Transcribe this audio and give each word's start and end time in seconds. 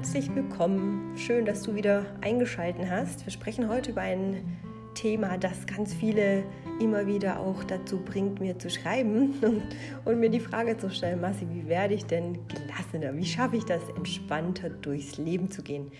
herzlich 0.00 0.34
willkommen. 0.34 1.14
Schön, 1.18 1.44
dass 1.44 1.62
du 1.62 1.74
wieder 1.74 2.06
eingeschaltet 2.22 2.88
hast. 2.90 3.26
Wir 3.26 3.30
sprechen 3.30 3.68
heute 3.68 3.90
über 3.90 4.00
ein 4.00 4.58
Thema, 4.94 5.36
das 5.36 5.66
ganz 5.66 5.92
viele 5.92 6.42
immer 6.80 7.06
wieder 7.06 7.38
auch 7.38 7.62
dazu 7.64 7.98
bringt, 7.98 8.40
mir 8.40 8.58
zu 8.58 8.70
schreiben 8.70 9.34
und, 9.42 9.62
und 10.06 10.18
mir 10.18 10.30
die 10.30 10.40
Frage 10.40 10.78
zu 10.78 10.88
stellen, 10.88 11.20
Massi, 11.20 11.46
wie 11.50 11.68
werde 11.68 11.92
ich 11.92 12.06
denn 12.06 12.38
gelassener? 12.48 13.14
Wie 13.14 13.26
schaffe 13.26 13.58
ich 13.58 13.64
das, 13.66 13.82
entspannter 13.94 14.70
durchs 14.70 15.18
Leben 15.18 15.50
zu 15.50 15.62
gehen? 15.62 15.92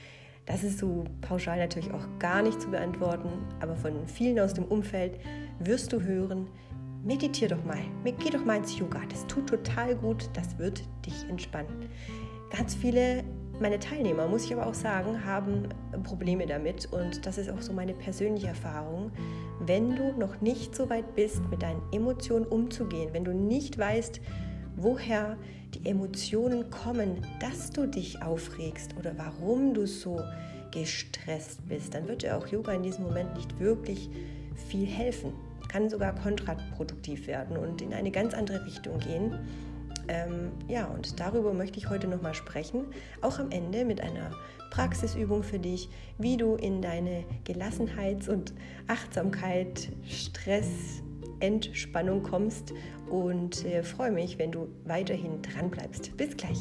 Das 0.46 0.64
ist 0.64 0.78
so 0.78 1.04
pauschal 1.20 1.58
natürlich 1.58 1.92
auch 1.92 2.06
gar 2.18 2.40
nicht 2.40 2.58
zu 2.58 2.70
beantworten, 2.70 3.28
aber 3.60 3.76
von 3.76 4.06
vielen 4.06 4.40
aus 4.40 4.54
dem 4.54 4.64
Umfeld 4.64 5.20
wirst 5.58 5.92
du 5.92 6.00
hören, 6.00 6.46
meditier 7.04 7.48
doch 7.48 7.62
mal, 7.66 7.80
geh 8.02 8.30
doch 8.30 8.46
mal 8.46 8.56
ins 8.56 8.78
Yoga, 8.78 9.02
das 9.10 9.26
tut 9.26 9.46
total 9.46 9.94
gut, 9.94 10.30
das 10.32 10.56
wird 10.58 10.84
dich 11.04 11.28
entspannen. 11.28 11.90
Ganz 12.50 12.74
viele 12.74 13.24
meine 13.60 13.78
Teilnehmer, 13.78 14.26
muss 14.26 14.44
ich 14.44 14.52
aber 14.52 14.66
auch 14.66 14.74
sagen, 14.74 15.24
haben 15.24 15.68
Probleme 16.02 16.46
damit 16.46 16.88
und 16.92 17.26
das 17.26 17.38
ist 17.38 17.50
auch 17.50 17.60
so 17.60 17.72
meine 17.72 17.94
persönliche 17.94 18.48
Erfahrung. 18.48 19.12
Wenn 19.60 19.96
du 19.96 20.12
noch 20.18 20.40
nicht 20.40 20.74
so 20.74 20.88
weit 20.88 21.14
bist, 21.14 21.42
mit 21.50 21.62
deinen 21.62 21.82
Emotionen 21.92 22.46
umzugehen, 22.46 23.10
wenn 23.12 23.24
du 23.24 23.34
nicht 23.34 23.78
weißt, 23.78 24.20
woher 24.76 25.36
die 25.74 25.88
Emotionen 25.88 26.70
kommen, 26.70 27.26
dass 27.40 27.70
du 27.70 27.86
dich 27.86 28.22
aufregst 28.22 28.96
oder 28.98 29.12
warum 29.16 29.74
du 29.74 29.86
so 29.86 30.20
gestresst 30.70 31.66
bist, 31.68 31.94
dann 31.94 32.08
wird 32.08 32.22
dir 32.22 32.36
auch 32.36 32.46
Yoga 32.46 32.72
in 32.72 32.82
diesem 32.82 33.04
Moment 33.04 33.34
nicht 33.34 33.58
wirklich 33.58 34.08
viel 34.68 34.86
helfen. 34.86 35.32
Kann 35.68 35.88
sogar 35.88 36.14
kontraproduktiv 36.14 37.26
werden 37.26 37.56
und 37.56 37.82
in 37.82 37.92
eine 37.92 38.10
ganz 38.10 38.34
andere 38.34 38.64
Richtung 38.64 38.98
gehen. 38.98 39.38
Ähm, 40.10 40.50
ja, 40.66 40.86
und 40.86 41.20
darüber 41.20 41.52
möchte 41.52 41.78
ich 41.78 41.88
heute 41.88 42.08
nochmal 42.08 42.34
sprechen, 42.34 42.86
auch 43.22 43.38
am 43.38 43.52
Ende 43.52 43.84
mit 43.84 44.00
einer 44.00 44.32
Praxisübung 44.70 45.44
für 45.44 45.60
dich, 45.60 45.88
wie 46.18 46.36
du 46.36 46.56
in 46.56 46.82
deine 46.82 47.24
Gelassenheits- 47.44 48.28
und 48.28 48.52
Achtsamkeit, 48.88 49.88
Stress, 50.04 51.02
Entspannung 51.38 52.24
kommst 52.24 52.74
und 53.08 53.64
äh, 53.64 53.84
freue 53.84 54.10
mich, 54.10 54.36
wenn 54.38 54.50
du 54.50 54.68
weiterhin 54.84 55.42
dran 55.42 55.70
bleibst. 55.70 56.16
Bis 56.16 56.36
gleich. 56.36 56.58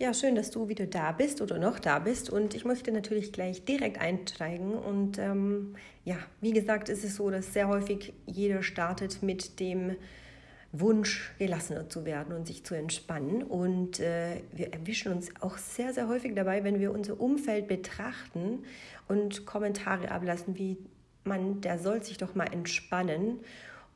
Ja, 0.00 0.14
schön, 0.14 0.36
dass 0.36 0.52
du 0.52 0.68
wieder 0.68 0.86
da 0.86 1.10
bist 1.10 1.42
oder 1.42 1.58
noch 1.58 1.80
da 1.80 1.98
bist. 1.98 2.30
Und 2.30 2.54
ich 2.54 2.64
möchte 2.64 2.92
natürlich 2.92 3.32
gleich 3.32 3.64
direkt 3.64 4.00
einsteigen. 4.00 4.74
Und 4.74 5.18
ähm, 5.18 5.74
ja, 6.04 6.14
wie 6.40 6.52
gesagt, 6.52 6.88
ist 6.88 7.02
es 7.02 7.16
so, 7.16 7.30
dass 7.30 7.52
sehr 7.52 7.66
häufig 7.66 8.12
jeder 8.24 8.62
startet 8.62 9.24
mit 9.24 9.58
dem 9.58 9.96
Wunsch, 10.70 11.34
gelassener 11.40 11.88
zu 11.88 12.04
werden 12.04 12.32
und 12.32 12.46
sich 12.46 12.64
zu 12.64 12.76
entspannen. 12.76 13.42
Und 13.42 13.98
äh, 13.98 14.40
wir 14.52 14.72
erwischen 14.72 15.10
uns 15.10 15.30
auch 15.40 15.58
sehr, 15.58 15.92
sehr 15.92 16.06
häufig 16.06 16.32
dabei, 16.36 16.62
wenn 16.62 16.78
wir 16.78 16.92
unser 16.92 17.20
Umfeld 17.20 17.66
betrachten 17.66 18.60
und 19.08 19.46
Kommentare 19.46 20.12
ablassen, 20.12 20.56
wie 20.56 20.76
man, 21.24 21.60
der 21.60 21.80
soll 21.80 22.04
sich 22.04 22.18
doch 22.18 22.36
mal 22.36 22.52
entspannen 22.52 23.40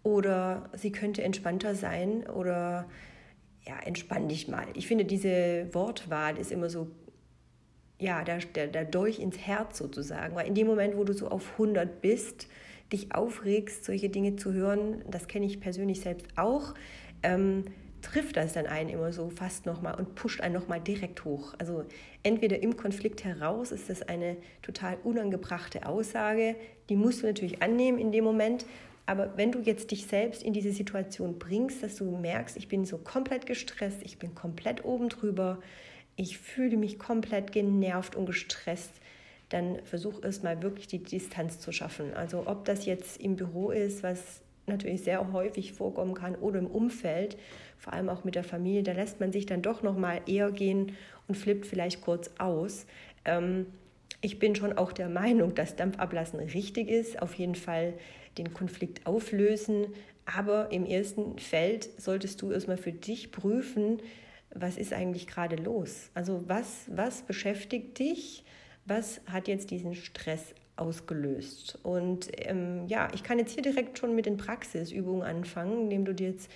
oder 0.03 0.69
sie 0.72 0.91
könnte 0.91 1.22
entspannter 1.22 1.77
sein 1.77 2.27
oder 2.27 2.87
ja, 3.67 3.79
entspann 3.85 4.29
dich 4.29 4.49
mal. 4.49 4.67
Ich 4.75 4.87
finde, 4.87 5.05
diese 5.05 5.69
Wortwahl 5.73 6.39
ist 6.39 6.51
immer 6.51 6.69
so, 6.69 6.89
ja, 7.99 8.25
der, 8.25 8.39
der, 8.39 8.67
der 8.67 8.85
Dolch 8.85 9.21
ins 9.21 9.39
Herz 9.39 9.79
sozusagen. 9.79 10.35
Weil 10.35 10.49
in 10.49 10.55
dem 10.55 10.67
Moment, 10.67 10.97
wo 10.97 11.05
du 11.05 11.13
so 11.13 11.29
auf 11.29 11.53
100 11.53 12.01
bist, 12.01 12.49
dich 12.93 13.15
aufregst, 13.15 13.85
solche 13.85 14.09
Dinge 14.09 14.37
zu 14.37 14.53
hören, 14.53 15.05
das 15.09 15.29
kenne 15.29 15.47
ich 15.47 15.61
persönlich 15.61 16.01
selbst 16.01 16.27
auch, 16.37 16.75
ähm, 17.23 17.65
trifft 18.03 18.37
das 18.37 18.53
dann 18.53 18.67
einen 18.67 18.91
immer 18.91 19.13
so 19.13 19.31
fast 19.31 19.65
nochmal 19.65 19.95
und 19.95 20.17
pusht 20.17 20.41
einen 20.41 20.55
nochmal 20.55 20.81
direkt 20.81 21.25
hoch. 21.25 21.55
Also 21.59 21.84
entweder 22.25 22.61
im 22.61 22.77
Konflikt 22.77 23.25
heraus 23.25 23.71
ist 23.71 23.89
das 23.89 24.03
eine 24.03 24.37
total 24.61 24.99
unangebrachte 25.05 25.87
Aussage, 25.87 26.56
die 26.89 26.97
musst 26.97 27.22
du 27.22 27.27
natürlich 27.27 27.62
annehmen 27.62 27.99
in 27.99 28.11
dem 28.11 28.25
Moment, 28.25 28.67
aber 29.07 29.37
wenn 29.37 29.53
du 29.53 29.61
jetzt 29.61 29.91
dich 29.91 30.07
selbst 30.07 30.43
in 30.43 30.53
diese 30.53 30.73
Situation 30.73 31.39
bringst, 31.39 31.83
dass 31.83 31.97
du 31.97 32.17
merkst, 32.17 32.57
ich 32.57 32.69
bin 32.69 32.85
so 32.85 32.99
komplett 32.99 33.47
gestresst, 33.47 34.03
ich 34.03 34.19
bin 34.19 34.35
komplett 34.35 34.85
oben 34.85 35.09
drüber, 35.09 35.59
ich 36.17 36.39
fühle 36.39 36.77
mich 36.77 36.99
komplett 36.99 37.53
genervt 37.53 38.15
und 38.17 38.27
gestresst, 38.27 38.93
dann 39.49 39.79
versuch 39.85 40.23
erstmal 40.23 40.63
wirklich 40.63 40.87
die 40.87 41.03
Distanz 41.03 41.59
zu 41.59 41.73
schaffen. 41.73 42.15
Also 42.15 42.47
ob 42.47 42.65
das 42.65 42.87
jetzt 42.87 43.21
im 43.21 43.37
Büro 43.37 43.71
ist, 43.71 44.03
was 44.03 44.41
natürlich 44.67 45.03
sehr 45.03 45.33
häufig 45.33 45.73
vorkommen 45.73 46.15
kann, 46.15 46.37
oder 46.37 46.59
im 46.59 46.67
Umfeld, 46.67 47.37
vor 47.79 47.93
allem 47.93 48.09
auch 48.09 48.25
mit 48.25 48.34
der 48.34 48.45
Familie, 48.45 48.83
da 48.83 48.93
lässt 48.93 49.21
man 49.21 49.33
sich 49.33 49.47
dann 49.47 49.63
doch 49.63 49.83
noch 49.83 49.97
mal 49.97 50.21
eher 50.27 50.53
gehen 50.53 50.97
und 51.27 51.34
flippt 51.34 51.67
vielleicht 51.67 52.01
kurz 52.01 52.31
aus. 52.39 52.87
Ähm, 53.25 53.67
ich 54.21 54.39
bin 54.39 54.55
schon 54.55 54.79
auch 54.79 54.93
der 54.93 55.09
Meinung, 55.09 55.55
dass 55.55 55.75
Dampfablassen 55.75 56.39
richtig 56.39 56.89
ist. 56.89 57.21
Auf 57.21 57.34
jeden 57.34 57.57
Fall 57.57 57.95
den 58.38 58.53
Konflikt 58.54 59.06
auflösen. 59.06 59.87
Aber 60.25 60.70
im 60.70 60.87
ersten 60.87 61.38
Feld 61.38 61.88
solltest 62.00 62.43
du 62.43 62.53
erstmal 62.53 62.76
für 62.76 62.93
dich 62.93 63.32
prüfen, 63.32 64.00
was 64.54 64.76
ist 64.76 64.93
eigentlich 64.93 65.26
gerade 65.26 65.56
los? 65.56 66.10
Also 66.15 66.44
was, 66.47 66.84
was 66.88 67.22
beschäftigt 67.22 67.98
dich? 67.98 68.44
Was 68.84 69.21
hat 69.26 69.48
jetzt 69.48 69.71
diesen 69.71 69.94
Stress 69.94 70.54
ausgelöst? 70.76 71.78
Und 71.82 72.28
ähm, 72.37 72.87
ja, 72.87 73.09
ich 73.15 73.22
kann 73.22 73.38
jetzt 73.38 73.53
hier 73.53 73.62
direkt 73.62 73.98
schon 73.98 74.15
mit 74.15 74.26
den 74.26 74.37
Praxisübungen 74.37 75.22
anfangen, 75.22 75.82
indem 75.82 76.04
du 76.04 76.15
dir 76.15 76.31
jetzt 76.31 76.50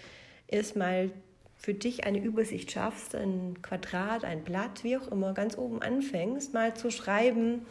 erstmal 0.48 1.10
für 1.56 1.75
dich 1.75 2.04
eine 2.04 2.19
Übersicht 2.19 2.70
schaffst, 2.70 3.15
ein 3.15 3.62
Quadrat, 3.62 4.25
ein 4.25 4.44
Blatt, 4.44 4.84
wie 4.84 4.97
auch 4.97 5.09
immer, 5.09 5.32
ganz 5.32 5.56
oben 5.56 5.81
anfängst, 5.81 6.53
mal 6.53 6.75
zu 6.75 6.91
schreiben, 6.91 7.62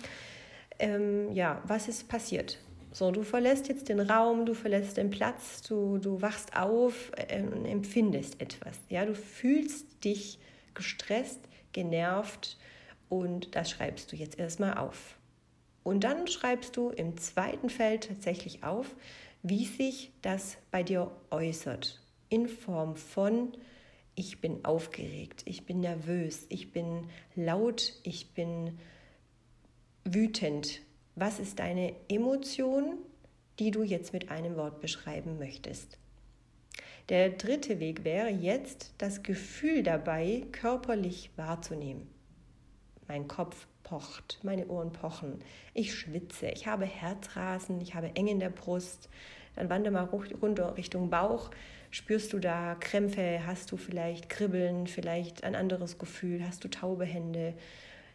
ähm, 0.79 1.31
ja, 1.33 1.61
was 1.65 1.87
ist 1.87 2.07
passiert? 2.07 2.59
So, 2.95 3.11
du 3.11 3.23
verlässt 3.23 3.67
jetzt 3.67 3.89
den 3.89 3.99
Raum, 3.99 4.45
du 4.45 4.53
verlässt 4.53 4.95
den 4.95 5.09
Platz, 5.09 5.61
du, 5.63 5.97
du 5.97 6.21
wachst 6.21 6.55
auf 6.55 7.11
äh, 7.17 7.39
empfindest 7.39 8.39
etwas. 8.39 8.79
Ja, 8.87 9.05
du 9.05 9.13
fühlst 9.13 10.05
dich 10.05 10.39
gestresst, 10.73 11.41
genervt 11.73 12.57
und 13.09 13.53
das 13.53 13.69
schreibst 13.69 14.13
du 14.13 14.15
jetzt 14.15 14.39
erstmal 14.39 14.77
auf. 14.77 15.17
Und 15.83 16.05
dann 16.05 16.25
schreibst 16.27 16.77
du 16.77 16.87
im 16.87 17.17
zweiten 17.17 17.69
Feld 17.69 18.07
tatsächlich 18.07 18.63
auf, 18.63 18.95
wie 19.43 19.65
sich 19.65 20.13
das 20.21 20.55
bei 20.71 20.81
dir 20.81 21.11
äußert. 21.31 22.01
In 22.29 22.47
Form 22.47 22.95
von, 22.95 23.51
ich 24.15 24.39
bin 24.39 24.63
aufgeregt, 24.63 25.41
ich 25.43 25.65
bin 25.65 25.81
nervös, 25.81 26.45
ich 26.47 26.71
bin 26.71 27.09
laut, 27.35 27.91
ich 28.03 28.33
bin 28.33 28.79
wütend, 30.05 30.84
was 31.15 31.39
ist 31.39 31.59
deine 31.59 31.95
Emotion, 32.09 32.97
die 33.59 33.71
du 33.71 33.83
jetzt 33.83 34.13
mit 34.13 34.29
einem 34.29 34.55
Wort 34.55 34.81
beschreiben 34.81 35.39
möchtest? 35.39 35.97
Der 37.09 37.29
dritte 37.29 37.79
Weg 37.79 38.03
wäre 38.03 38.29
jetzt, 38.29 38.93
das 38.97 39.23
Gefühl 39.23 39.83
dabei 39.83 40.43
körperlich 40.51 41.29
wahrzunehmen. 41.35 42.09
Mein 43.07 43.27
Kopf 43.27 43.67
pocht, 43.83 44.39
meine 44.41 44.67
Ohren 44.67 44.91
pochen, 44.91 45.39
ich 45.73 45.93
schwitze, 45.93 46.47
ich 46.47 46.65
habe 46.65 46.85
Herzrasen, 46.85 47.79
ich 47.79 47.93
habe 47.93 48.11
eng 48.15 48.27
in 48.27 48.39
der 48.39 48.49
Brust. 48.49 49.09
Dann 49.55 49.69
wandere 49.69 49.93
mal 49.93 50.05
runter 50.41 50.75
Richtung 50.75 51.09
Bauch. 51.09 51.51
Spürst 51.91 52.33
du 52.33 52.39
da 52.39 52.75
Krämpfe? 52.75 53.45
Hast 53.45 53.71
du 53.71 53.77
vielleicht 53.77 54.27
Kribbeln, 54.27 54.87
vielleicht 54.87 55.43
ein 55.43 55.55
anderes 55.55 55.97
Gefühl? 55.97 56.45
Hast 56.45 56.63
du 56.63 56.67
taube 56.67 57.05
Hände? 57.05 57.53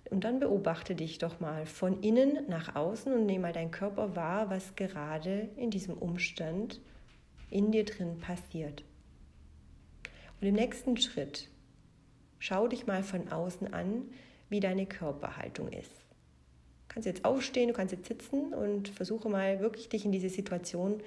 Und 0.09 0.25
dann 0.25 0.41
beobachte 0.41 0.95
dich 0.95 1.19
doch 1.19 1.41
mal 1.41 1.67
von 1.67 2.03
innen 2.03 2.49
nach 2.49 2.75
außen 2.75 3.13
und 3.13 3.27
nehme 3.27 3.43
mal 3.43 3.53
deinen 3.53 3.71
Körper 3.71 4.17
wahr, 4.17 4.51
was 4.51 4.75
gerade 4.75 5.49
in 5.57 5.71
diesem 5.71 5.95
Umstand 5.95 6.81
in 7.51 7.71
dir 7.71 7.85
drin 7.85 8.19
passiert. 8.19 8.83
Und 10.41 10.49
im 10.49 10.55
nächsten 10.55 10.97
Schritt 10.97 11.49
schau 12.39 12.67
dich 12.67 12.87
mal 12.87 13.03
von 13.03 13.31
außen 13.31 13.73
an, 13.73 14.11
wie 14.49 14.61
deine 14.61 14.87
Körperhaltung 14.87 15.69
ist. 15.69 15.93
Du 16.89 16.95
kannst 16.95 17.07
jetzt 17.07 17.25
aufstehen, 17.25 17.69
du 17.69 17.75
kannst 17.75 17.93
jetzt 17.93 18.09
sitzen 18.09 18.53
und 18.53 18.89
versuche 18.89 19.29
mal 19.29 19.61
wirklich 19.61 19.89
dich 19.89 20.05
in 20.05 20.13
diese 20.13 20.29
Situation 20.29 21.01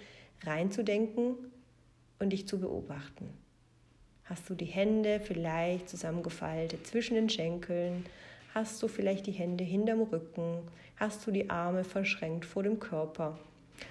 reinzudenken 0.44 1.36
und 2.19 2.30
dich 2.30 2.48
zu 2.48 2.60
beobachten. 2.60 3.34
Hast 4.24 4.50
du 4.50 4.56
die 4.56 4.66
Hände 4.66 5.19
vielleicht 5.19 5.89
zusammengefaltet 5.89 6.88
zwischen 6.88 7.16
den 7.16 7.30
Schenkeln? 7.30 8.06
Hast 8.54 8.84
du 8.84 8.88
vielleicht 8.88 9.26
die 9.26 9.32
Hände 9.32 9.64
hinterm 9.64 10.04
Rücken? 10.04 10.60
Hast 10.98 11.26
du 11.26 11.32
die 11.32 11.50
Arme 11.50 11.84
verschränkt 11.84 12.46
vor 12.46 12.62
dem 12.62 12.80
Körper? 12.80 13.40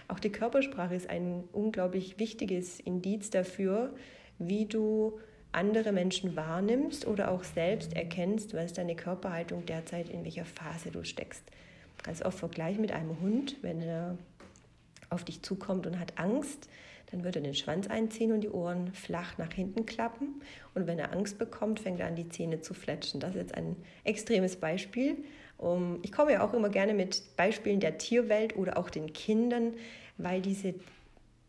Auch 0.06 0.20
die 0.20 0.30
Körpersprache 0.30 0.94
ist 0.94 1.10
ein 1.10 1.42
unglaublich 1.52 2.20
wichtiges 2.20 2.78
Indiz 2.78 3.30
dafür, 3.30 3.92
wie 4.38 4.66
du 4.66 5.18
andere 5.50 5.90
Menschen 5.90 6.36
wahrnimmst 6.36 7.08
oder 7.08 7.32
auch 7.32 7.42
selbst 7.42 7.96
erkennst, 7.96 8.54
was 8.54 8.72
deine 8.72 8.94
Körperhaltung 8.94 9.66
derzeit 9.66 10.08
in 10.08 10.22
welcher 10.22 10.44
Phase 10.44 10.92
du 10.92 11.02
steckst. 11.02 11.42
Kannst 12.00 12.24
auch 12.24 12.32
vergleichen 12.32 12.82
mit 12.82 12.92
einem 12.92 13.20
Hund, 13.20 13.56
wenn 13.62 13.82
er 13.82 14.16
auf 15.10 15.24
dich 15.24 15.42
zukommt 15.42 15.88
und 15.88 15.98
hat 15.98 16.20
Angst, 16.20 16.68
dann 17.12 17.22
wird 17.22 17.36
er 17.36 17.42
den 17.42 17.54
Schwanz 17.54 17.86
einziehen 17.86 18.32
und 18.32 18.40
die 18.40 18.48
Ohren 18.48 18.92
flach 18.94 19.38
nach 19.38 19.52
hinten 19.52 19.86
klappen. 19.86 20.40
Und 20.74 20.86
wenn 20.86 20.98
er 20.98 21.12
Angst 21.12 21.38
bekommt, 21.38 21.78
fängt 21.78 22.00
er 22.00 22.06
an, 22.08 22.16
die 22.16 22.28
Zähne 22.28 22.62
zu 22.62 22.74
fletschen. 22.74 23.20
Das 23.20 23.30
ist 23.30 23.36
jetzt 23.36 23.54
ein 23.54 23.76
extremes 24.02 24.56
Beispiel. 24.56 25.18
Ich 26.02 26.10
komme 26.10 26.32
ja 26.32 26.44
auch 26.44 26.54
immer 26.54 26.70
gerne 26.70 26.94
mit 26.94 27.36
Beispielen 27.36 27.78
der 27.78 27.98
Tierwelt 27.98 28.56
oder 28.56 28.78
auch 28.78 28.90
den 28.90 29.12
Kindern, 29.12 29.74
weil 30.18 30.40
diese 30.40 30.74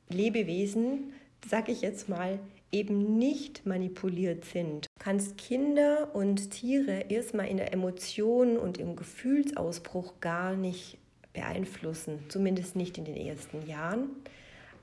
Lebewesen, 0.09 1.13
sag 1.49 1.69
ich 1.69 1.81
jetzt 1.81 2.09
mal, 2.09 2.39
eben 2.71 3.17
nicht 3.17 3.65
manipuliert 3.65 4.45
sind. 4.45 4.85
Du 4.85 5.03
kannst 5.03 5.37
Kinder 5.37 6.13
und 6.13 6.51
Tiere 6.51 7.05
erstmal 7.09 7.47
in 7.47 7.57
der 7.57 7.73
Emotion 7.73 8.57
und 8.57 8.77
im 8.77 8.95
Gefühlsausbruch 8.95 10.19
gar 10.19 10.55
nicht 10.55 10.97
beeinflussen, 11.33 12.19
zumindest 12.27 12.75
nicht 12.75 12.97
in 12.97 13.05
den 13.05 13.17
ersten 13.17 13.65
Jahren. 13.65 14.09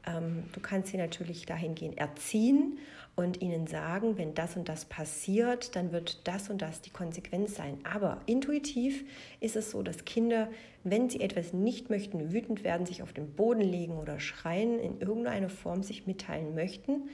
Ähm, 0.06 0.44
du 0.52 0.61
kannst 0.61 0.91
sie 0.91 0.97
natürlich 0.97 1.47
dahingehend 1.47 1.99
erziehen 1.99 2.79
und 3.17 3.43
ihnen 3.43 3.67
sagen, 3.67 4.17
wenn 4.17 4.35
das 4.35 4.56
und 4.56 4.69
das 4.69 4.85
passiert, 4.85 5.76
dann 5.76 5.93
wird 5.93 6.26
das 6.26 6.49
und 6.49 6.62
das 6.62 6.81
die 6.81 6.91
Konsequenz 6.91 7.55
sein. 7.55 7.79
Aber 7.85 8.20
intuitiv 8.26 9.05
ist 9.41 9.56
es 9.56 9.70
so, 9.70 9.82
dass 9.82 10.05
Kinder, 10.05 10.49
wenn 10.85 11.11
sie 11.11 11.20
etwas 11.20 11.52
nicht 11.52 11.91
möchten, 11.91 12.32
wütend 12.32 12.64
werden, 12.64 12.87
sich 12.87 13.02
auf 13.02 13.12
den 13.12 13.32
Boden 13.32 13.61
legen 13.61 13.99
oder 13.99 14.20
schreien, 14.20 14.79
in 14.79 15.00
irgendeiner 15.00 15.50
Form 15.50 15.82
sich 15.82 16.06
mitteilen 16.06 16.55
möchten. 16.55 17.11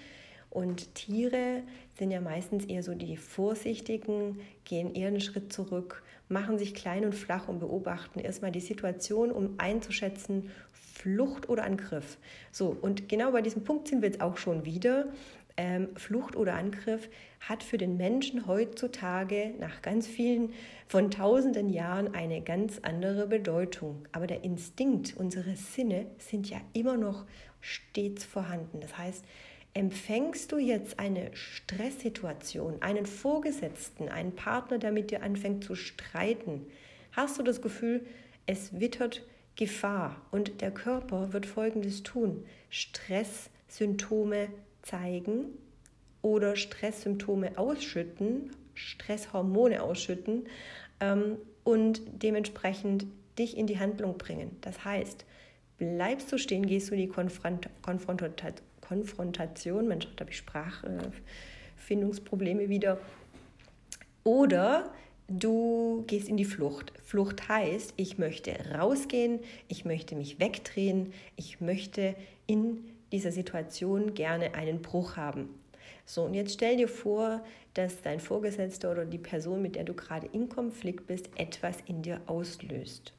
Und 0.50 0.94
Tiere 0.94 1.62
sind 1.98 2.10
ja 2.10 2.20
meistens 2.20 2.64
eher 2.64 2.82
so 2.82 2.94
die 2.94 3.16
Vorsichtigen, 3.16 4.40
gehen 4.64 4.94
eher 4.94 5.08
einen 5.08 5.20
Schritt 5.20 5.52
zurück, 5.52 6.02
machen 6.28 6.58
sich 6.58 6.74
klein 6.74 7.04
und 7.04 7.14
flach 7.14 7.48
und 7.48 7.58
beobachten 7.58 8.20
erstmal 8.20 8.52
die 8.52 8.60
Situation, 8.60 9.30
um 9.30 9.56
einzuschätzen, 9.58 10.50
Flucht 10.96 11.48
oder 11.48 11.64
Angriff. 11.64 12.18
So, 12.50 12.76
und 12.80 13.08
genau 13.08 13.32
bei 13.32 13.42
diesem 13.42 13.64
Punkt 13.64 13.88
sind 13.88 14.02
wir 14.02 14.08
jetzt 14.08 14.20
auch 14.20 14.36
schon 14.36 14.64
wieder. 14.64 15.06
Ähm, 15.58 15.88
Flucht 15.96 16.36
oder 16.36 16.54
Angriff 16.54 17.08
hat 17.40 17.62
für 17.62 17.78
den 17.78 17.96
Menschen 17.96 18.46
heutzutage 18.46 19.54
nach 19.58 19.80
ganz 19.80 20.06
vielen 20.06 20.52
von 20.86 21.10
tausenden 21.10 21.70
Jahren 21.70 22.14
eine 22.14 22.42
ganz 22.42 22.80
andere 22.82 23.26
Bedeutung. 23.26 24.06
Aber 24.12 24.26
der 24.26 24.44
Instinkt, 24.44 25.16
unsere 25.16 25.56
Sinne 25.56 26.06
sind 26.18 26.50
ja 26.50 26.58
immer 26.72 26.96
noch 26.96 27.24
stets 27.60 28.24
vorhanden. 28.24 28.80
Das 28.80 28.98
heißt, 28.98 29.24
empfängst 29.74 30.52
du 30.52 30.58
jetzt 30.58 30.98
eine 30.98 31.30
Stresssituation, 31.34 32.80
einen 32.80 33.06
Vorgesetzten, 33.06 34.08
einen 34.08 34.34
Partner, 34.34 34.78
der 34.78 34.92
mit 34.92 35.10
dir 35.10 35.22
anfängt 35.22 35.64
zu 35.64 35.74
streiten, 35.74 36.66
hast 37.12 37.38
du 37.38 37.42
das 37.42 37.60
Gefühl, 37.60 38.06
es 38.46 38.78
wittert 38.78 39.26
Gefahr 39.56 40.16
und 40.30 40.60
der 40.60 40.70
Körper 40.70 41.32
wird 41.32 41.46
Folgendes 41.46 42.02
tun. 42.02 42.44
Stresssymptome 42.70 44.48
zeigen 44.82 45.46
oder 46.22 46.56
Stresssymptome 46.56 47.58
ausschütten, 47.58 48.50
Stresshormone 48.74 49.82
ausschütten 49.82 50.46
ähm, 51.00 51.38
und 51.64 52.02
dementsprechend 52.22 53.06
dich 53.38 53.56
in 53.56 53.66
die 53.66 53.78
Handlung 53.78 54.18
bringen. 54.18 54.56
Das 54.60 54.84
heißt, 54.84 55.24
bleibst 55.78 56.30
du 56.32 56.38
stehen, 56.38 56.66
gehst 56.66 56.90
du 56.90 56.96
die 56.96 57.08
Konfront 57.08 57.68
Konfrontation 57.82 58.54
Konfrontation, 58.86 59.88
Mensch, 59.88 60.06
da 60.14 60.20
habe 60.20 60.30
ich 60.30 60.36
Sprachfindungsprobleme 60.36 62.68
wieder. 62.68 62.98
Oder 64.22 64.92
du 65.28 66.04
gehst 66.06 66.28
in 66.28 66.36
die 66.36 66.44
Flucht. 66.44 66.92
Flucht 67.04 67.48
heißt, 67.48 67.94
ich 67.96 68.18
möchte 68.18 68.52
rausgehen, 68.74 69.40
ich 69.68 69.84
möchte 69.84 70.14
mich 70.14 70.38
wegdrehen, 70.40 71.12
ich 71.36 71.60
möchte 71.60 72.14
in 72.46 72.84
dieser 73.12 73.32
Situation 73.32 74.14
gerne 74.14 74.54
einen 74.54 74.82
Bruch 74.82 75.16
haben. 75.16 75.48
So, 76.04 76.24
und 76.24 76.34
jetzt 76.34 76.54
stell 76.54 76.76
dir 76.76 76.88
vor, 76.88 77.42
dass 77.74 78.00
dein 78.00 78.20
Vorgesetzter 78.20 78.92
oder 78.92 79.04
die 79.04 79.18
Person, 79.18 79.60
mit 79.60 79.74
der 79.74 79.84
du 79.84 79.94
gerade 79.94 80.28
in 80.32 80.48
Konflikt 80.48 81.06
bist, 81.06 81.28
etwas 81.36 81.78
in 81.86 82.02
dir 82.02 82.20
auslöst. 82.26 83.12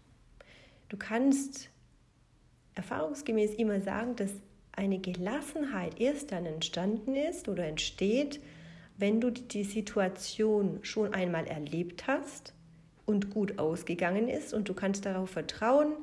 Du 0.90 0.98
kannst 0.98 1.70
erfahrungsgemäß 2.76 3.56
immer 3.56 3.82
sagen, 3.82 4.16
dass 4.16 4.32
eine 4.72 5.00
Gelassenheit 5.00 6.00
erst 6.00 6.32
dann 6.32 6.46
entstanden 6.46 7.16
ist 7.16 7.50
oder 7.50 7.66
entsteht, 7.66 8.40
wenn 8.98 9.22
du 9.22 9.32
die 9.32 9.64
Situation 9.64 10.80
schon 10.82 11.14
einmal 11.14 11.46
erlebt 11.46 12.08
hast 12.08 12.54
und 13.06 13.30
gut 13.30 13.60
ausgegangen 13.60 14.28
ist 14.28 14.54
und 14.54 14.68
du 14.70 14.74
kannst 14.74 15.06
darauf 15.06 15.30
vertrauen, 15.30 15.94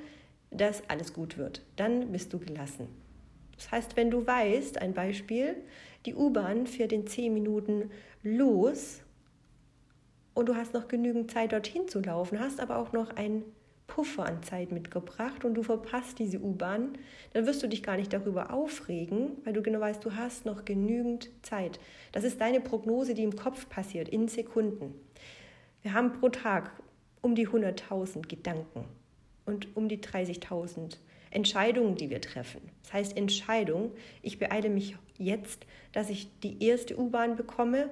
dass 0.51 0.89
alles 0.89 1.13
gut 1.13 1.37
wird. 1.37 1.63
Dann 1.77 2.13
bist 2.13 2.33
du 2.33 2.39
gelassen. 2.39 2.89
Das 3.57 3.71
heißt, 3.71 3.97
wenn 3.97 4.11
du 4.11 4.27
weißt, 4.27 4.81
ein 4.81 4.95
Beispiel, 4.95 5.57
die 6.07 6.15
U-Bahn 6.15 6.67
fährt 6.67 6.93
in 6.93 7.07
zehn 7.07 7.35
Minuten 7.35 7.91
los 8.23 9.01
und 10.35 10.49
du 10.49 10.57
hast 10.57 10.75
noch 10.75 10.89
genügend 10.89 11.31
Zeit 11.31 11.53
dorthin 11.53 11.89
zu 11.89 12.01
laufen, 12.01 12.41
hast 12.41 12.61
aber 12.61 12.79
auch 12.79 12.93
noch 12.93 13.17
ein 13.17 13.43
Puffer 13.87 14.27
an 14.27 14.43
Zeit 14.43 14.73
mitgebracht 14.73 15.45
und 15.45 15.55
du 15.55 15.63
verpasst 15.63 16.19
diese 16.19 16.41
U-Bahn, 16.41 16.99
dann 17.33 17.47
wirst 17.47 17.63
du 17.63 17.69
dich 17.69 17.83
gar 17.83 17.97
nicht 17.97 18.13
darüber 18.13 18.53
aufregen, 18.53 19.33
weil 19.45 19.53
du 19.53 19.63
genau 19.63 19.81
weißt, 19.81 20.05
du 20.05 20.17
hast 20.17 20.47
noch 20.47 20.65
genügend 20.65 21.31
Zeit. 21.43 21.79
Das 22.13 22.25
ist 22.25 22.41
deine 22.41 22.61
Prognose, 22.61 23.15
die 23.15 23.23
im 23.23 23.37
Kopf 23.37 23.69
passiert, 23.69 24.09
in 24.09 24.29
Sekunden. 24.29 24.95
Wir 25.83 25.93
haben 25.93 26.13
pro 26.13 26.31
Tag 26.31 26.73
um 27.21 27.35
die 27.35 27.49
100.000 27.49 28.27
Gedanken 28.27 28.85
und 29.45 29.77
um 29.77 29.89
die 29.89 29.99
30.000 29.99 30.97
Entscheidungen, 31.31 31.97
die 31.97 32.11
wir 32.11 32.21
treffen. 32.21 32.61
Das 32.83 32.93
heißt 32.93 33.17
Entscheidung, 33.17 33.93
ich 34.23 34.39
beeile 34.39 34.71
mich 34.71 34.97
jetzt, 35.19 35.67
dass 35.93 36.11
ich 36.11 36.29
die 36.41 36.65
erste 36.65 36.99
U-Bahn 36.99 37.37
bekomme 37.37 37.91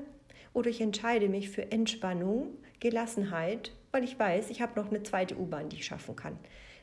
oder 0.54 0.70
ich 0.70 0.80
entscheide 0.80 1.28
mich 1.28 1.50
für 1.50 1.70
Entspannung, 1.70 2.48
Gelassenheit 2.80 3.72
weil 3.92 4.04
ich 4.04 4.18
weiß, 4.18 4.50
ich 4.50 4.60
habe 4.60 4.80
noch 4.80 4.90
eine 4.90 5.02
zweite 5.02 5.38
U-Bahn, 5.38 5.68
die 5.68 5.76
ich 5.76 5.84
schaffen 5.84 6.16
kann. 6.16 6.38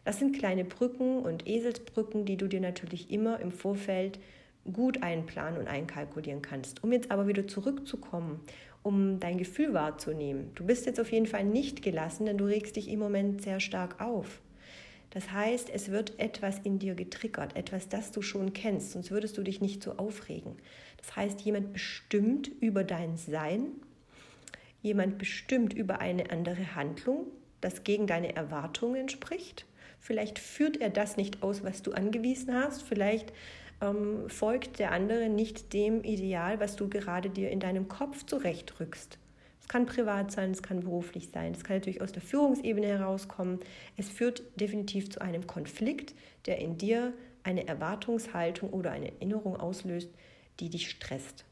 Das 0.05 0.19
sind 0.19 0.37
kleine 0.37 0.63
Brücken 0.63 1.19
und 1.19 1.47
Eselsbrücken, 1.47 2.25
die 2.25 2.37
du 2.37 2.47
dir 2.47 2.61
natürlich 2.61 3.11
immer 3.11 3.39
im 3.39 3.51
Vorfeld 3.51 4.19
gut 4.71 5.03
einplanen 5.03 5.59
und 5.59 5.67
einkalkulieren 5.67 6.41
kannst. 6.41 6.83
Um 6.83 6.91
jetzt 6.91 7.11
aber 7.11 7.27
wieder 7.27 7.47
zurückzukommen, 7.47 8.39
um 8.83 9.19
dein 9.19 9.37
Gefühl 9.37 9.73
wahrzunehmen. 9.73 10.51
Du 10.55 10.65
bist 10.65 10.85
jetzt 10.85 10.99
auf 10.99 11.11
jeden 11.11 11.25
Fall 11.25 11.43
nicht 11.43 11.81
gelassen, 11.81 12.25
denn 12.25 12.37
du 12.37 12.45
regst 12.45 12.75
dich 12.75 12.89
im 12.89 12.99
Moment 12.99 13.41
sehr 13.41 13.59
stark 13.59 13.99
auf. 14.01 14.41
Das 15.09 15.31
heißt, 15.31 15.71
es 15.71 15.89
wird 15.89 16.19
etwas 16.19 16.59
in 16.59 16.77
dir 16.77 16.93
getriggert, 16.93 17.55
etwas, 17.55 17.89
das 17.89 18.11
du 18.11 18.21
schon 18.21 18.53
kennst, 18.53 18.91
sonst 18.91 19.09
würdest 19.09 19.37
du 19.37 19.43
dich 19.43 19.59
nicht 19.59 19.81
so 19.81 19.93
aufregen. 19.93 20.55
Das 20.97 21.15
heißt, 21.15 21.41
jemand 21.41 21.73
bestimmt 21.73 22.51
über 22.61 22.83
dein 22.83 23.17
Sein 23.17 23.71
jemand 24.81 25.17
bestimmt 25.17 25.73
über 25.73 25.99
eine 25.99 26.31
andere 26.31 26.75
Handlung, 26.75 27.27
das 27.61 27.83
gegen 27.83 28.07
deine 28.07 28.35
Erwartungen 28.35 29.09
spricht. 29.09 29.65
Vielleicht 29.99 30.39
führt 30.39 30.77
er 30.77 30.89
das 30.89 31.17
nicht 31.17 31.43
aus, 31.43 31.63
was 31.63 31.81
du 31.81 31.91
angewiesen 31.91 32.53
hast. 32.53 32.83
Vielleicht 32.83 33.33
ähm, 33.81 34.29
folgt 34.29 34.79
der 34.79 34.91
andere 34.91 35.29
nicht 35.29 35.73
dem 35.73 36.03
Ideal, 36.03 36.59
was 36.59 36.75
du 36.75 36.89
gerade 36.89 37.29
dir 37.29 37.49
in 37.49 37.59
deinem 37.59 37.87
Kopf 37.87 38.25
zurechtrückst. 38.25 39.17
Es 39.61 39.67
kann 39.67 39.85
privat 39.85 40.31
sein, 40.31 40.51
es 40.51 40.63
kann 40.63 40.79
beruflich 40.79 41.29
sein, 41.31 41.51
es 41.51 41.63
kann 41.63 41.77
natürlich 41.77 42.01
aus 42.01 42.11
der 42.11 42.21
Führungsebene 42.21 42.87
herauskommen. 42.87 43.59
Es 43.97 44.09
führt 44.09 44.41
definitiv 44.59 45.11
zu 45.11 45.21
einem 45.21 45.45
Konflikt, 45.45 46.15
der 46.45 46.59
in 46.59 46.77
dir 46.77 47.13
eine 47.43 47.67
Erwartungshaltung 47.67 48.71
oder 48.71 48.91
eine 48.91 49.11
Erinnerung 49.11 49.57
auslöst, 49.57 50.09
die 50.59 50.69
dich 50.69 50.89
stresst. 50.89 51.45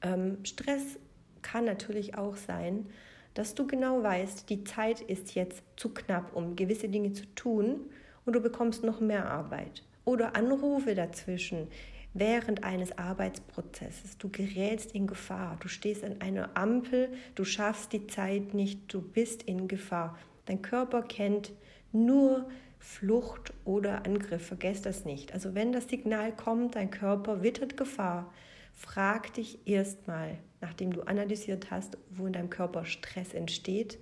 Ähm, 0.00 0.38
Stress 0.44 0.98
kann 1.42 1.64
natürlich 1.64 2.16
auch 2.16 2.36
sein, 2.36 2.86
dass 3.34 3.54
du 3.54 3.66
genau 3.66 4.02
weißt, 4.02 4.50
die 4.50 4.64
Zeit 4.64 5.00
ist 5.00 5.34
jetzt 5.34 5.62
zu 5.76 5.94
knapp, 5.94 6.34
um 6.34 6.56
gewisse 6.56 6.88
Dinge 6.88 7.12
zu 7.12 7.24
tun 7.34 7.80
und 8.24 8.32
du 8.32 8.40
bekommst 8.40 8.82
noch 8.82 9.00
mehr 9.00 9.30
Arbeit. 9.30 9.84
Oder 10.04 10.34
Anrufe 10.34 10.94
dazwischen 10.94 11.68
während 12.14 12.64
eines 12.64 12.96
Arbeitsprozesses. 12.96 14.18
Du 14.18 14.28
gerätst 14.28 14.92
in 14.92 15.06
Gefahr, 15.06 15.56
du 15.60 15.68
stehst 15.68 16.04
an 16.04 16.20
einer 16.20 16.56
Ampel, 16.56 17.10
du 17.34 17.44
schaffst 17.44 17.92
die 17.92 18.06
Zeit 18.06 18.54
nicht, 18.54 18.92
du 18.92 19.00
bist 19.00 19.44
in 19.44 19.68
Gefahr. 19.68 20.18
Dein 20.46 20.62
Körper 20.62 21.02
kennt 21.02 21.52
nur 21.92 22.48
Flucht 22.78 23.52
oder 23.64 24.06
Angriff, 24.06 24.46
vergesst 24.46 24.86
das 24.86 25.04
nicht. 25.04 25.34
Also 25.34 25.54
wenn 25.54 25.72
das 25.72 25.88
Signal 25.88 26.32
kommt, 26.32 26.76
dein 26.76 26.90
Körper 26.90 27.42
wittert 27.42 27.76
Gefahr, 27.76 28.32
frag 28.78 29.34
dich 29.34 29.58
erstmal, 29.66 30.38
nachdem 30.60 30.92
du 30.92 31.02
analysiert 31.02 31.70
hast, 31.70 31.98
wo 32.10 32.26
in 32.26 32.32
deinem 32.32 32.48
Körper 32.48 32.84
Stress 32.84 33.34
entsteht, 33.34 33.98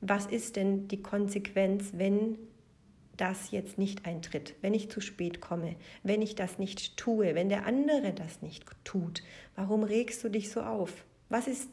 was 0.00 0.26
ist 0.26 0.56
denn 0.56 0.88
die 0.88 1.02
Konsequenz, 1.02 1.90
wenn 1.94 2.38
das 3.16 3.50
jetzt 3.50 3.76
nicht 3.76 4.06
eintritt, 4.06 4.54
wenn 4.62 4.72
ich 4.72 4.90
zu 4.90 5.00
spät 5.00 5.40
komme, 5.40 5.76
wenn 6.02 6.22
ich 6.22 6.36
das 6.36 6.58
nicht 6.58 6.96
tue, 6.96 7.34
wenn 7.34 7.50
der 7.50 7.66
andere 7.66 8.14
das 8.14 8.40
nicht 8.40 8.64
tut? 8.84 9.22
Warum 9.56 9.82
regst 9.82 10.24
du 10.24 10.30
dich 10.30 10.50
so 10.50 10.62
auf? 10.62 11.04
Was 11.28 11.48
ist 11.48 11.68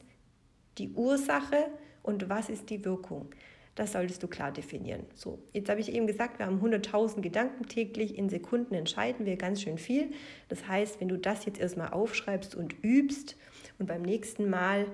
die 0.80 0.90
Ursache 0.90 1.68
und 2.04 2.30
was 2.30 2.50
ist 2.50 2.70
die 2.70 2.84
Wirkung? 2.84 3.30
Das 3.78 3.92
solltest 3.92 4.24
du 4.24 4.28
klar 4.28 4.52
definieren. 4.52 5.06
So, 5.14 5.38
jetzt 5.54 5.70
habe 5.70 5.80
ich 5.80 5.94
eben 5.94 6.08
gesagt, 6.08 6.40
wir 6.40 6.48
haben 6.48 6.60
100.000 6.60 7.22
Gedanken 7.22 7.68
täglich. 7.68 8.18
In 8.18 8.28
Sekunden 8.28 8.74
entscheiden 8.74 9.28
wir 9.28 9.38
ganz 9.38 9.62
schön 9.62 9.78
viel. 9.78 10.10
Das 10.50 10.68
heißt, 10.68 11.00
wenn 11.00 11.10
du 11.10 11.16
das 11.16 11.46
jetzt 11.46 11.60
erstmal 11.60 11.90
aufschreibst 11.90 12.56
und 12.56 12.74
übst 12.84 13.36
und 13.78 13.86
beim 13.86 14.02
nächsten 14.02 14.50
Mal 14.50 14.88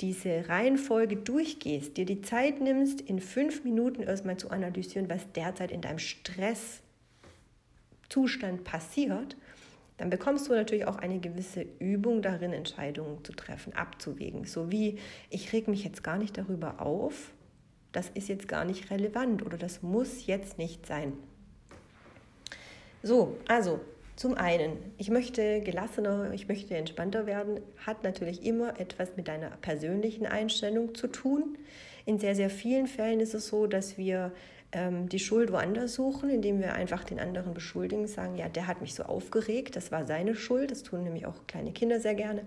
diese 0.00 0.48
Reihenfolge 0.48 1.16
durchgehst, 1.16 1.96
dir 1.96 2.04
die 2.04 2.22
Zeit 2.22 2.60
nimmst, 2.60 3.00
in 3.00 3.18
fünf 3.18 3.64
Minuten 3.64 4.00
erstmal 4.00 4.36
zu 4.36 4.50
analysieren, 4.50 5.10
was 5.10 5.32
derzeit 5.32 5.72
in 5.72 5.80
deinem 5.80 5.98
Stresszustand 5.98 8.62
passiert, 8.62 9.36
dann 9.96 10.08
bekommst 10.08 10.48
du 10.48 10.52
natürlich 10.52 10.86
auch 10.86 10.98
eine 10.98 11.18
gewisse 11.18 11.66
Übung 11.80 12.22
darin, 12.22 12.52
Entscheidungen 12.52 13.24
zu 13.24 13.32
treffen, 13.32 13.72
abzuwägen. 13.72 14.44
So 14.44 14.70
wie, 14.70 15.00
ich 15.30 15.52
reg 15.52 15.66
mich 15.66 15.82
jetzt 15.82 16.04
gar 16.04 16.16
nicht 16.16 16.38
darüber 16.38 16.80
auf, 16.80 17.33
das 17.94 18.10
ist 18.10 18.28
jetzt 18.28 18.48
gar 18.48 18.64
nicht 18.64 18.90
relevant 18.90 19.44
oder 19.46 19.56
das 19.56 19.82
muss 19.82 20.26
jetzt 20.26 20.58
nicht 20.58 20.84
sein. 20.84 21.14
So, 23.02 23.36
also 23.48 23.80
zum 24.16 24.34
einen, 24.34 24.76
ich 24.98 25.10
möchte 25.10 25.60
gelassener, 25.60 26.32
ich 26.32 26.48
möchte 26.48 26.76
entspannter 26.76 27.26
werden, 27.26 27.60
hat 27.86 28.04
natürlich 28.04 28.44
immer 28.44 28.78
etwas 28.80 29.16
mit 29.16 29.28
deiner 29.28 29.50
persönlichen 29.50 30.26
Einstellung 30.26 30.94
zu 30.94 31.08
tun. 31.08 31.56
In 32.04 32.18
sehr, 32.18 32.34
sehr 32.34 32.50
vielen 32.50 32.86
Fällen 32.86 33.20
ist 33.20 33.34
es 33.34 33.48
so, 33.48 33.66
dass 33.66 33.96
wir 33.96 34.32
ähm, 34.72 35.08
die 35.08 35.18
Schuld 35.18 35.52
woanders 35.52 35.94
suchen, 35.94 36.30
indem 36.30 36.60
wir 36.60 36.74
einfach 36.74 37.04
den 37.04 37.18
anderen 37.18 37.54
beschuldigen, 37.54 38.06
sagen, 38.06 38.36
ja, 38.36 38.48
der 38.48 38.66
hat 38.66 38.80
mich 38.80 38.94
so 38.94 39.04
aufgeregt, 39.04 39.76
das 39.76 39.92
war 39.92 40.06
seine 40.06 40.34
Schuld, 40.34 40.70
das 40.70 40.82
tun 40.82 41.04
nämlich 41.04 41.26
auch 41.26 41.46
kleine 41.46 41.72
Kinder 41.72 42.00
sehr 42.00 42.14
gerne 42.14 42.42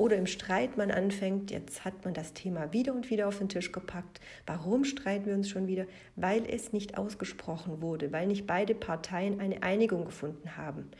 oder 0.00 0.16
im 0.16 0.26
Streit 0.26 0.78
man 0.78 0.90
anfängt, 0.90 1.50
jetzt 1.50 1.84
hat 1.84 2.06
man 2.06 2.14
das 2.14 2.32
Thema 2.32 2.72
wieder 2.72 2.94
und 2.94 3.10
wieder 3.10 3.28
auf 3.28 3.36
den 3.36 3.50
Tisch 3.50 3.70
gepackt. 3.70 4.18
Warum 4.46 4.84
streiten 4.84 5.26
wir 5.26 5.34
uns 5.34 5.50
schon 5.50 5.66
wieder? 5.66 5.84
Weil 6.16 6.46
es 6.48 6.72
nicht 6.72 6.96
ausgesprochen 6.96 7.82
wurde, 7.82 8.10
weil 8.10 8.26
nicht 8.26 8.46
beide 8.46 8.74
Parteien 8.74 9.40
eine 9.40 9.62
Einigung 9.62 10.06
gefunden 10.06 10.56
haben. 10.56 10.90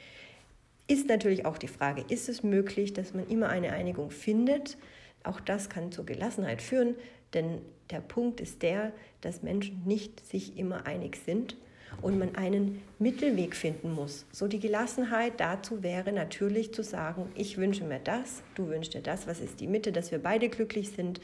Ist 0.87 1.09
natürlich 1.09 1.47
auch 1.47 1.57
die 1.57 1.69
Frage, 1.69 2.05
ist 2.09 2.29
es 2.29 2.43
möglich, 2.43 2.93
dass 2.93 3.15
man 3.15 3.27
immer 3.27 3.49
eine 3.49 3.73
Einigung 3.73 4.11
findet? 4.11 4.77
Auch 5.23 5.41
das 5.41 5.71
kann 5.71 5.93
zur 5.93 6.05
Gelassenheit 6.05 6.61
führen, 6.61 6.95
denn 7.33 7.63
der 7.89 8.01
Punkt 8.01 8.39
ist 8.39 8.61
der, 8.63 8.93
dass 9.23 9.43
Menschen 9.43 9.83
nicht 9.87 10.27
sich 10.27 10.59
immer 10.59 10.87
einig 10.87 11.17
sind 11.25 11.57
und 12.03 12.19
man 12.19 12.35
einen 12.35 12.83
Mittelweg 12.99 13.55
finden 13.55 13.93
muss. 13.93 14.27
So 14.33 14.49
die 14.49 14.61
Gelassenheit 14.61 15.35
dazu 15.39 15.83
wäre 15.83 16.13
natürlich 16.13 16.73
zu 16.73 16.83
sagen, 16.83 17.31
ich 17.35 17.59
wünsche 17.59 17.85
mir 17.85 18.01
das, 18.01 18.43
du 18.55 18.69
wünschst 18.69 18.95
dir 18.95 19.03
das, 19.03 19.27
was 19.27 19.41
ist 19.41 19.61
die 19.61 19.67
Mitte, 19.67 19.93
dass 19.93 20.11
wir 20.11 20.19
beide 20.19 20.49
glücklich 20.49 20.91
sind. 20.91 21.21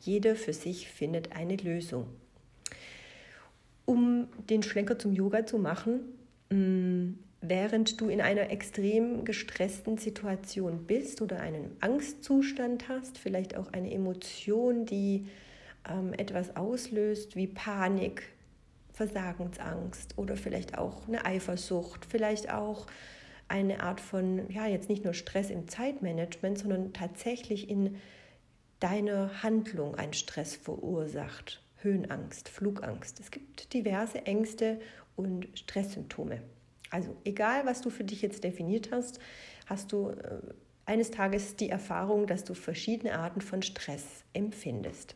Jeder 0.00 0.36
für 0.36 0.52
sich 0.52 0.88
findet 0.88 1.32
eine 1.32 1.56
Lösung. 1.56 2.06
Um 3.84 4.28
den 4.50 4.62
Schlenker 4.62 4.98
zum 4.98 5.12
Yoga 5.12 5.46
zu 5.46 5.58
machen, 5.58 6.00
mm, 6.50 7.14
während 7.40 8.00
du 8.00 8.08
in 8.08 8.20
einer 8.20 8.50
extrem 8.50 9.24
gestressten 9.24 9.96
Situation 9.96 10.86
bist 10.86 11.22
oder 11.22 11.40
einen 11.40 11.76
Angstzustand 11.80 12.88
hast, 12.88 13.18
vielleicht 13.18 13.56
auch 13.56 13.72
eine 13.72 13.92
Emotion, 13.92 14.84
die 14.84 15.26
ähm, 15.88 16.12
etwas 16.14 16.56
auslöst 16.56 17.36
wie 17.36 17.46
Panik, 17.46 18.22
Versagensangst 18.98 20.18
oder 20.18 20.36
vielleicht 20.36 20.76
auch 20.76 21.06
eine 21.06 21.24
Eifersucht, 21.24 22.04
vielleicht 22.04 22.52
auch 22.52 22.88
eine 23.46 23.80
Art 23.80 24.00
von, 24.00 24.50
ja, 24.50 24.66
jetzt 24.66 24.88
nicht 24.88 25.04
nur 25.04 25.14
Stress 25.14 25.50
im 25.50 25.68
Zeitmanagement, 25.68 26.58
sondern 26.58 26.92
tatsächlich 26.92 27.70
in 27.70 27.96
deiner 28.80 29.44
Handlung 29.44 29.94
ein 29.94 30.14
Stress 30.14 30.56
verursacht. 30.56 31.62
Höhenangst, 31.76 32.48
Flugangst. 32.48 33.20
Es 33.20 33.30
gibt 33.30 33.72
diverse 33.72 34.26
Ängste 34.26 34.80
und 35.14 35.46
Stresssymptome. 35.54 36.42
Also 36.90 37.16
egal, 37.24 37.66
was 37.66 37.80
du 37.80 37.90
für 37.90 38.02
dich 38.02 38.20
jetzt 38.20 38.42
definiert 38.42 38.90
hast, 38.90 39.20
hast 39.66 39.92
du 39.92 40.08
äh, 40.08 40.40
eines 40.86 41.12
Tages 41.12 41.54
die 41.54 41.70
Erfahrung, 41.70 42.26
dass 42.26 42.42
du 42.42 42.54
verschiedene 42.54 43.16
Arten 43.16 43.42
von 43.42 43.62
Stress 43.62 44.24
empfindest. 44.32 45.14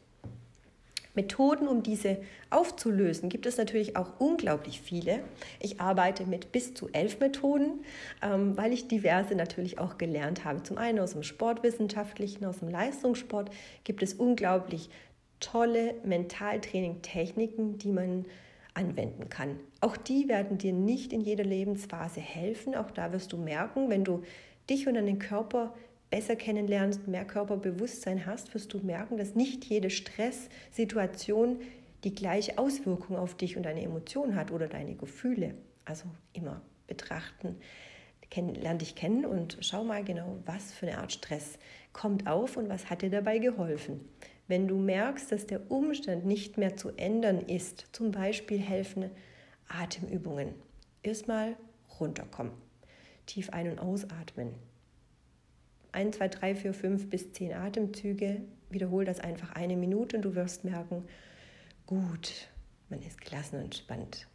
Methoden, 1.15 1.69
um 1.69 1.83
diese 1.83 2.19
aufzulösen, 2.51 3.29
gibt 3.29 3.47
es 3.47 3.59
natürlich 3.59 3.97
auch 3.97 4.19
unglaublich 4.19 4.81
viele. 4.81 5.21
Ich 5.61 5.81
arbeite 5.81 6.25
mit 6.25 6.53
bis 6.53 6.75
zu 6.75 6.89
elf 6.93 7.21
Methoden, 7.21 7.85
ähm, 8.23 8.57
weil 8.57 8.73
ich 8.73 8.89
diverse 8.89 9.35
natürlich 9.35 9.79
auch 9.79 9.99
gelernt 9.99 10.45
habe. 10.45 10.63
Zum 10.63 10.79
einen 10.79 10.99
aus 10.99 11.13
dem 11.13 11.23
Sportwissenschaftlichen, 11.23 12.45
aus 12.47 12.61
dem 12.61 12.69
Leistungssport 12.69 13.51
gibt 13.85 14.03
es 14.03 14.15
unglaublich 14.15 14.89
tolle 15.41 15.95
Mentaltraining-Techniken, 16.05 17.79
die 17.79 17.91
man 17.91 18.25
anwenden 18.75 19.29
kann. 19.29 19.61
Auch 19.81 19.97
die 19.97 20.29
werden 20.29 20.57
dir 20.57 20.73
nicht 20.73 21.13
in 21.13 21.21
jeder 21.21 21.45
Lebensphase 21.45 22.21
helfen. 22.21 22.75
Auch 22.75 22.91
da 22.91 23.13
wirst 23.13 23.33
du 23.33 23.37
merken, 23.37 23.91
wenn 23.91 24.05
du 24.05 24.23
dich 24.71 24.87
und 24.87 24.95
deinen 24.95 25.19
Körper 25.19 25.75
besser 26.13 26.37
kennenlernst, 26.37 27.09
mehr 27.09 27.25
Körperbewusstsein 27.25 28.27
hast, 28.27 28.53
wirst 28.53 28.75
du 28.75 28.79
merken, 28.81 29.17
dass 29.17 29.35
nicht 29.35 29.65
jede 29.65 29.89
Stresssituation 29.89 31.63
die 32.05 32.15
gleiche 32.15 32.59
Auswirkung 32.59 33.17
auf 33.17 33.35
dich 33.35 33.57
und 33.57 33.63
deine 33.63 33.81
Emotionen 33.81 34.37
hat 34.37 34.51
oder 34.51 34.69
deine 34.69 34.95
Gefühle. 34.95 35.55
Also 35.87 36.05
immer 36.35 36.61
betrachten, 36.87 37.57
lern 38.37 38.79
dich 38.79 38.95
kennen 38.95 39.25
und 39.25 39.57
schau 39.63 39.85
mal 39.85 40.05
genau, 40.05 40.39
was 40.45 40.75
für 40.75 40.87
eine 40.87 40.99
Art 40.99 41.13
Stress 41.13 41.59
kommt 41.95 42.27
auf 42.27 42.59
und 42.59 42.69
was 42.69 42.91
hat 42.91 43.01
dir 43.01 43.11
dabei 43.11 43.39
geholfen. 43.39 44.07
Wenn 44.49 44.69
du 44.69 44.77
merkst, 44.77 45.33
dass 45.33 45.47
der 45.47 45.71
Umstand 45.71 46.27
nicht 46.27 46.59
mehr 46.59 46.77
zu 46.77 46.91
ändern 46.99 47.41
ist, 47.41 47.87
zum 47.93 48.11
Beispiel 48.11 48.59
helfen 48.59 49.11
Atemübungen. 49.67 50.55
Erstmal 51.03 51.57
runterkommen, 51.99 52.53
tief 53.25 53.49
ein- 53.49 53.71
und 53.71 53.79
ausatmen, 53.79 54.55
1, 55.93 56.17
2, 56.17 56.29
3, 56.29 56.55
4, 56.55 56.75
5 56.75 57.11
bis 57.11 57.33
10 57.33 57.53
Atemzüge. 57.53 58.43
Wiederhol 58.71 59.05
das 59.05 59.21
einfach 59.21 59.53
eine 59.53 59.77
Minute 59.77 60.17
und 60.17 60.23
du 60.23 60.35
wirst 60.35 60.65
merken, 60.65 61.05
gut, 61.87 62.49
man 62.89 63.03
ist 63.03 63.21
gelassen 63.21 63.57
und 63.57 63.65
entspannt. 63.65 64.27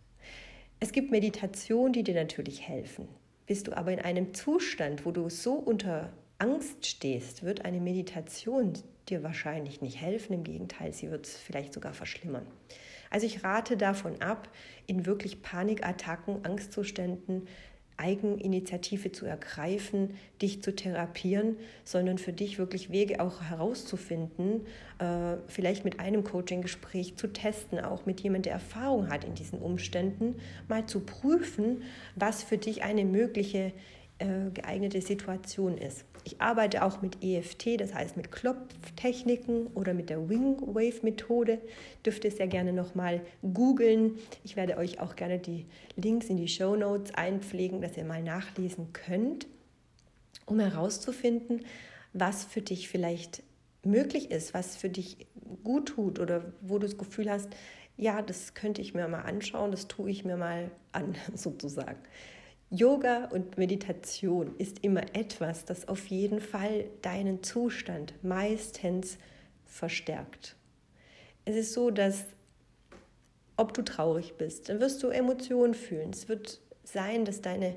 Es 0.79 0.91
gibt 0.91 1.09
Meditationen, 1.09 1.93
die 1.93 2.03
dir 2.03 2.15
natürlich 2.15 2.67
helfen. 2.67 3.07
Bist 3.47 3.67
du 3.67 3.75
aber 3.75 3.91
in 3.91 3.99
einem 3.99 4.33
Zustand, 4.33 5.05
wo 5.05 5.11
du 5.11 5.29
so 5.29 5.53
unter 5.53 6.13
Angst 6.37 6.85
stehst, 6.85 7.43
wird 7.43 7.65
eine 7.65 7.79
Meditation 7.79 8.73
dir 9.09 9.23
wahrscheinlich 9.23 9.81
nicht 9.81 9.99
helfen. 9.99 10.33
Im 10.33 10.43
Gegenteil, 10.43 10.93
sie 10.93 11.09
wird 11.09 11.25
es 11.25 11.37
vielleicht 11.37 11.73
sogar 11.73 11.93
verschlimmern. 11.93 12.45
Also 13.09 13.25
ich 13.25 13.43
rate 13.43 13.77
davon 13.77 14.21
ab, 14.21 14.49
in 14.85 15.05
wirklich 15.05 15.41
Panikattacken, 15.41 16.45
Angstzuständen 16.45 17.47
Eigeninitiative 17.97 19.11
zu 19.11 19.25
ergreifen, 19.25 20.15
dich 20.41 20.61
zu 20.61 20.75
therapieren, 20.75 21.57
sondern 21.83 22.17
für 22.17 22.31
dich 22.31 22.59
wirklich 22.59 22.91
Wege 22.91 23.19
auch 23.19 23.41
herauszufinden, 23.41 24.65
äh, 24.99 25.37
vielleicht 25.47 25.83
mit 25.83 25.99
einem 25.99 26.23
Coaching-Gespräch 26.23 27.15
zu 27.17 27.27
testen, 27.27 27.79
auch 27.79 28.05
mit 28.05 28.21
jemandem, 28.21 28.43
der 28.43 28.53
Erfahrung 28.53 29.09
hat 29.09 29.23
in 29.23 29.33
diesen 29.33 29.59
Umständen, 29.59 30.35
mal 30.67 30.85
zu 30.85 31.01
prüfen, 31.01 31.81
was 32.15 32.43
für 32.43 32.57
dich 32.57 32.83
eine 32.83 33.03
mögliche 33.03 33.73
äh, 34.19 34.51
geeignete 34.53 35.01
Situation 35.01 35.77
ist. 35.77 36.05
Ich 36.27 36.41
arbeite 36.41 36.83
auch 36.83 37.01
mit 37.01 37.23
EFT, 37.23 37.79
das 37.79 37.93
heißt 37.93 38.17
mit 38.17 38.33
Klopftechniken 38.33 39.67
oder 39.67 39.93
mit 39.93 40.09
der 40.09 40.27
Wing 40.27 40.57
Wave 40.59 40.99
Methode. 41.01 41.61
Dürft 42.05 42.25
ihr 42.25 42.31
sehr 42.31 42.47
gerne 42.47 42.73
nochmal 42.73 43.21
googeln. 43.53 44.17
Ich 44.43 44.57
werde 44.57 44.75
euch 44.75 44.99
auch 44.99 45.15
gerne 45.15 45.39
die 45.39 45.65
Links 45.95 46.25
in 46.25 46.35
die 46.35 46.49
Show 46.49 46.75
Notes 46.75 47.13
einpflegen, 47.13 47.79
dass 47.79 47.95
ihr 47.95 48.03
mal 48.03 48.21
nachlesen 48.21 48.91
könnt, 48.91 49.47
um 50.45 50.59
herauszufinden, 50.59 51.61
was 52.11 52.43
für 52.43 52.61
dich 52.61 52.89
vielleicht 52.89 53.41
möglich 53.85 54.29
ist, 54.29 54.53
was 54.53 54.75
für 54.75 54.89
dich 54.89 55.27
gut 55.63 55.87
tut 55.87 56.19
oder 56.19 56.51
wo 56.59 56.77
du 56.77 56.87
das 56.87 56.97
Gefühl 56.97 57.31
hast, 57.31 57.47
ja, 57.95 58.21
das 58.21 58.53
könnte 58.53 58.81
ich 58.81 58.93
mir 58.93 59.07
mal 59.07 59.21
anschauen, 59.21 59.71
das 59.71 59.87
tue 59.87 60.11
ich 60.11 60.25
mir 60.25 60.35
mal 60.35 60.71
an, 60.91 61.15
sozusagen. 61.33 61.99
Yoga 62.69 63.25
und 63.25 63.57
Meditation 63.57 64.55
ist 64.57 64.83
immer 64.83 65.03
etwas, 65.15 65.63
das 65.63 65.87
auf 65.87 66.07
jeden 66.07 66.41
Fall 66.41 66.85
deinen 67.01 67.41
Zustand 67.41 68.13
meistens 68.23 69.17
verstärkt. 69.65 70.55
Es 71.45 71.55
ist 71.55 71.73
so, 71.73 71.91
dass 71.91 72.25
ob 73.55 73.73
du 73.73 73.83
traurig 73.83 74.35
bist, 74.37 74.69
dann 74.69 74.81
wirst 74.81 75.01
du 75.01 75.07
Emotionen 75.07 75.73
fühlen. 75.73 76.11
Es 76.11 76.27
wird 76.27 76.59
sein, 76.83 77.25
dass 77.25 77.41
deine 77.41 77.75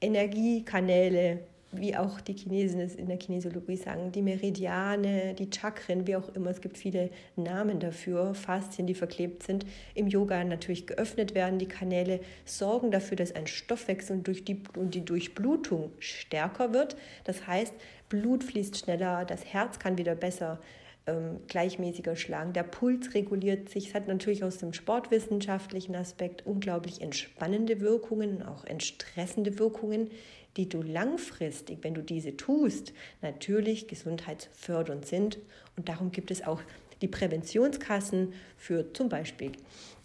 Energiekanäle 0.00 1.40
wie 1.76 1.96
auch 1.96 2.20
die 2.20 2.34
Chinesen 2.34 2.80
es 2.80 2.94
in 2.94 3.06
der 3.06 3.16
Kinesiologie 3.16 3.76
sagen, 3.76 4.12
die 4.12 4.22
Meridiane, 4.22 5.34
die 5.34 5.48
Chakren, 5.50 6.06
wie 6.06 6.16
auch 6.16 6.28
immer, 6.30 6.50
es 6.50 6.60
gibt 6.60 6.78
viele 6.78 7.10
Namen 7.36 7.80
dafür, 7.80 8.34
Faszien, 8.34 8.86
die 8.86 8.94
verklebt 8.94 9.42
sind, 9.42 9.66
im 9.94 10.06
Yoga 10.06 10.42
natürlich 10.44 10.86
geöffnet 10.86 11.34
werden. 11.34 11.58
Die 11.58 11.68
Kanäle 11.68 12.20
sorgen 12.44 12.90
dafür, 12.90 13.16
dass 13.16 13.34
ein 13.34 13.46
Stoffwechsel 13.46 14.20
durch 14.22 14.44
die, 14.44 14.62
und 14.76 14.94
die 14.94 15.04
Durchblutung 15.04 15.92
stärker 15.98 16.72
wird. 16.72 16.96
Das 17.24 17.46
heißt, 17.46 17.74
Blut 18.08 18.44
fließt 18.44 18.78
schneller, 18.78 19.24
das 19.24 19.44
Herz 19.44 19.78
kann 19.78 19.98
wieder 19.98 20.14
besser 20.14 20.60
ähm, 21.06 21.40
gleichmäßiger 21.48 22.16
schlagen. 22.16 22.54
Der 22.54 22.62
Puls 22.62 23.12
reguliert 23.12 23.68
sich. 23.68 23.88
Es 23.88 23.94
hat 23.94 24.08
natürlich 24.08 24.42
aus 24.42 24.56
dem 24.56 24.72
sportwissenschaftlichen 24.72 25.94
Aspekt 25.96 26.46
unglaublich 26.46 27.02
entspannende 27.02 27.80
Wirkungen, 27.80 28.42
auch 28.42 28.64
entstressende 28.64 29.58
Wirkungen, 29.58 30.08
die 30.56 30.68
du 30.68 30.82
langfristig, 30.82 31.78
wenn 31.82 31.94
du 31.94 32.02
diese 32.02 32.36
tust, 32.36 32.92
natürlich 33.22 33.88
gesundheitsfördernd 33.88 35.06
sind. 35.06 35.38
Und 35.76 35.88
darum 35.88 36.12
gibt 36.12 36.30
es 36.30 36.46
auch 36.46 36.60
die 37.02 37.08
Präventionskassen 37.08 38.32
für 38.56 38.92
zum 38.92 39.08
Beispiel 39.08 39.52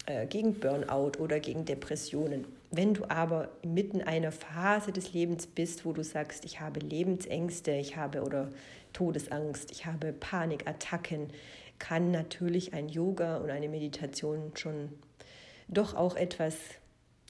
äh, 0.06 0.26
gegen 0.26 0.54
Burnout 0.54 1.12
oder 1.18 1.40
gegen 1.40 1.64
Depressionen. 1.64 2.46
Wenn 2.70 2.94
du 2.94 3.04
aber 3.08 3.50
inmitten 3.62 4.02
einer 4.02 4.32
Phase 4.32 4.92
des 4.92 5.12
Lebens 5.12 5.46
bist, 5.46 5.84
wo 5.84 5.92
du 5.92 6.04
sagst, 6.04 6.44
ich 6.44 6.60
habe 6.60 6.80
Lebensängste, 6.80 7.72
ich 7.72 7.96
habe 7.96 8.22
oder 8.22 8.50
Todesangst, 8.92 9.70
ich 9.72 9.86
habe 9.86 10.12
Panikattacken, 10.12 11.28
kann 11.78 12.10
natürlich 12.10 12.74
ein 12.74 12.88
Yoga 12.88 13.38
und 13.38 13.50
eine 13.50 13.68
Meditation 13.68 14.52
schon 14.54 14.90
doch 15.68 15.94
auch 15.94 16.16
etwas 16.16 16.56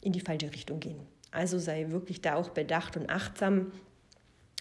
in 0.02 0.12
die 0.12 0.20
falsche 0.20 0.52
Richtung 0.52 0.80
gehen. 0.80 1.00
Also 1.30 1.58
sei 1.58 1.90
wirklich 1.90 2.20
da 2.20 2.34
auch 2.34 2.50
bedacht 2.50 2.96
und 2.96 3.10
achtsam. 3.10 3.72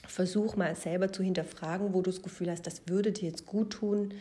Versuch 0.08 0.56
mal 0.56 0.76
selber 0.76 1.12
zu 1.12 1.24
hinterfragen, 1.24 1.94
wo 1.94 2.02
du 2.02 2.12
das 2.12 2.22
Gefühl 2.22 2.50
hast, 2.50 2.66
das 2.66 2.88
würde 2.88 3.12
dir 3.12 3.30
jetzt 3.30 3.46
gut 3.46 3.72
tun. 3.72 4.14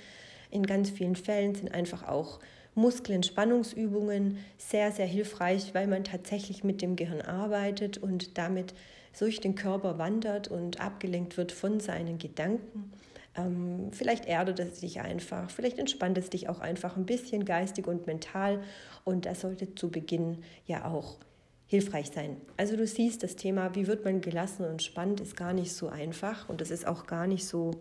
In 0.51 0.67
ganz 0.67 0.91
vielen 0.91 1.17
Fällen 1.17 1.55
sind 1.55 1.73
einfach 1.73 2.07
auch 2.07 2.41
Muskelentspannungsübungen 2.75 4.39
sehr, 4.57 4.93
sehr 4.93 5.07
hilfreich, 5.07 5.75
weil 5.75 5.87
man 5.87 6.05
tatsächlich 6.05 6.65
mit 6.65 6.81
dem 6.83 6.97
Gehirn 6.97 7.21
arbeitet 7.21 7.99
und 7.99 8.39
damit 8.39 8.75
durch 9.19 9.41
den 9.41 9.55
Körper 9.55 9.99
wandert 9.99 10.49
und 10.49 10.81
abgelenkt 10.81 11.37
wird 11.37 11.53
von 11.53 11.81
seinen 11.81 12.19
Gedanken. 12.19 12.93
Ähm, 13.37 13.91
vielleicht 13.93 14.27
erdet 14.27 14.61
es 14.61 14.81
dich 14.81 15.01
einfach, 15.01 15.51
vielleicht 15.51 15.79
entspannt 15.79 16.19
es 16.19 16.31
dich 16.31 16.49
auch 16.49 16.61
einfach 16.61 16.97
ein 16.97 17.07
bisschen 17.07 17.45
geistig 17.45 17.87
und 17.87 18.07
mental 18.07 18.63
und 19.05 19.27
das 19.27 19.41
sollte 19.41 19.75
zu 19.75 19.91
Beginn 19.91 20.39
ja 20.67 20.85
auch 20.85 21.19
hilfreich 21.69 22.11
sein. 22.13 22.37
Also 22.57 22.77
du 22.77 22.87
siehst, 22.87 23.23
das 23.23 23.37
Thema, 23.37 23.75
wie 23.75 23.87
wird 23.87 24.05
man 24.05 24.21
gelassen 24.21 24.65
und 24.65 24.73
entspannt, 24.73 25.21
ist 25.21 25.37
gar 25.37 25.53
nicht 25.53 25.73
so 25.73 25.89
einfach 25.89 26.49
und 26.49 26.61
es 26.61 26.71
ist 26.71 26.87
auch 26.87 27.07
gar 27.07 27.27
nicht 27.27 27.47
so 27.47 27.73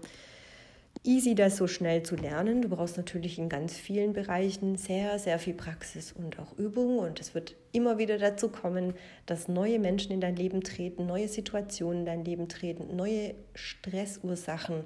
easy, 1.04 1.36
das 1.36 1.58
so 1.58 1.68
schnell 1.68 2.04
zu 2.04 2.16
lernen. 2.16 2.62
Du 2.62 2.70
brauchst 2.70 2.98
natürlich 2.98 3.40
in 3.40 3.48
ganz 3.48 3.78
vielen 3.78 4.14
Bereichen 4.14 4.76
sehr, 4.76 5.20
sehr 5.20 5.40
viel 5.40 5.54
Praxis 5.54 6.12
und 6.12 6.38
auch 6.38 6.58
Übung. 6.58 7.00
Und 7.00 7.22
es 7.22 7.34
wird 7.34 7.56
immer 7.72 7.98
wieder 7.98 8.18
dazu 8.18 8.50
kommen, 8.50 8.94
dass 9.26 9.48
neue 9.48 9.80
Menschen 9.80 10.12
in 10.12 10.22
dein 10.22 10.36
Leben 10.36 10.62
treten, 10.64 11.06
neue 11.06 11.30
Situationen 11.30 12.00
in 12.02 12.06
dein 12.06 12.26
Leben 12.26 12.50
treten, 12.50 12.96
neue 12.96 13.36
Stressursachen 13.54 14.84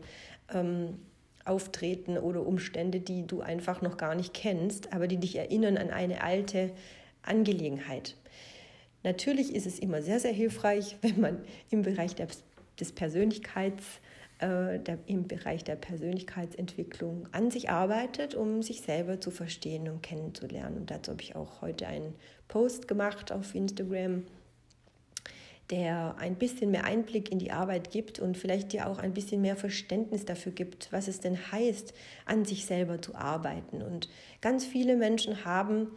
ähm, 0.53 0.99
auftreten 1.43 2.19
oder 2.19 2.45
Umstände, 2.45 2.99
die 2.99 3.25
du 3.25 3.41
einfach 3.41 3.81
noch 3.81 3.97
gar 3.97 4.13
nicht 4.13 4.33
kennst, 4.33 4.93
aber 4.93 5.07
die 5.07 5.17
dich 5.17 5.37
erinnern 5.37 5.77
an 5.77 5.89
eine 5.89 6.21
alte 6.23 6.71
Angelegenheit. 7.23 8.15
Natürlich 9.03 9.55
ist 9.55 9.65
es 9.65 9.79
immer 9.79 10.01
sehr, 10.01 10.19
sehr 10.19 10.33
hilfreich, 10.33 10.97
wenn 11.01 11.19
man 11.19 11.43
im 11.69 11.81
Bereich 11.81 12.15
des 12.15 12.91
Persönlichkeits 12.93 13.83
äh, 14.41 14.79
der, 14.79 14.97
im 15.05 15.27
Bereich 15.27 15.63
der 15.63 15.75
Persönlichkeitsentwicklung 15.75 17.27
an 17.31 17.51
sich 17.51 17.69
arbeitet, 17.69 18.33
um 18.33 18.63
sich 18.63 18.81
selber 18.81 19.21
zu 19.21 19.29
verstehen 19.29 19.87
und 19.87 20.01
kennenzulernen. 20.01 20.77
Und 20.77 20.91
dazu 20.91 21.11
habe 21.11 21.21
ich 21.21 21.35
auch 21.35 21.61
heute 21.61 21.87
einen 21.87 22.15
Post 22.47 22.87
gemacht 22.87 23.31
auf 23.31 23.53
Instagram, 23.53 24.23
der 25.69 26.15
ein 26.17 26.35
bisschen 26.35 26.71
mehr 26.71 26.85
Einblick 26.85 27.31
in 27.31 27.37
die 27.37 27.51
Arbeit 27.51 27.91
gibt 27.91 28.19
und 28.19 28.35
vielleicht 28.35 28.73
dir 28.73 28.87
auch 28.87 28.97
ein 28.97 29.13
bisschen 29.13 29.41
mehr 29.41 29.55
Verständnis 29.55 30.25
dafür 30.25 30.51
gibt, 30.51 30.91
was 30.91 31.07
es 31.07 31.19
denn 31.19 31.37
heißt, 31.51 31.93
an 32.25 32.43
sich 32.43 32.65
selber 32.65 32.99
zu 32.99 33.13
arbeiten. 33.13 33.83
Und 33.83 34.09
ganz 34.41 34.65
viele 34.65 34.97
Menschen 34.97 35.45
haben 35.45 35.87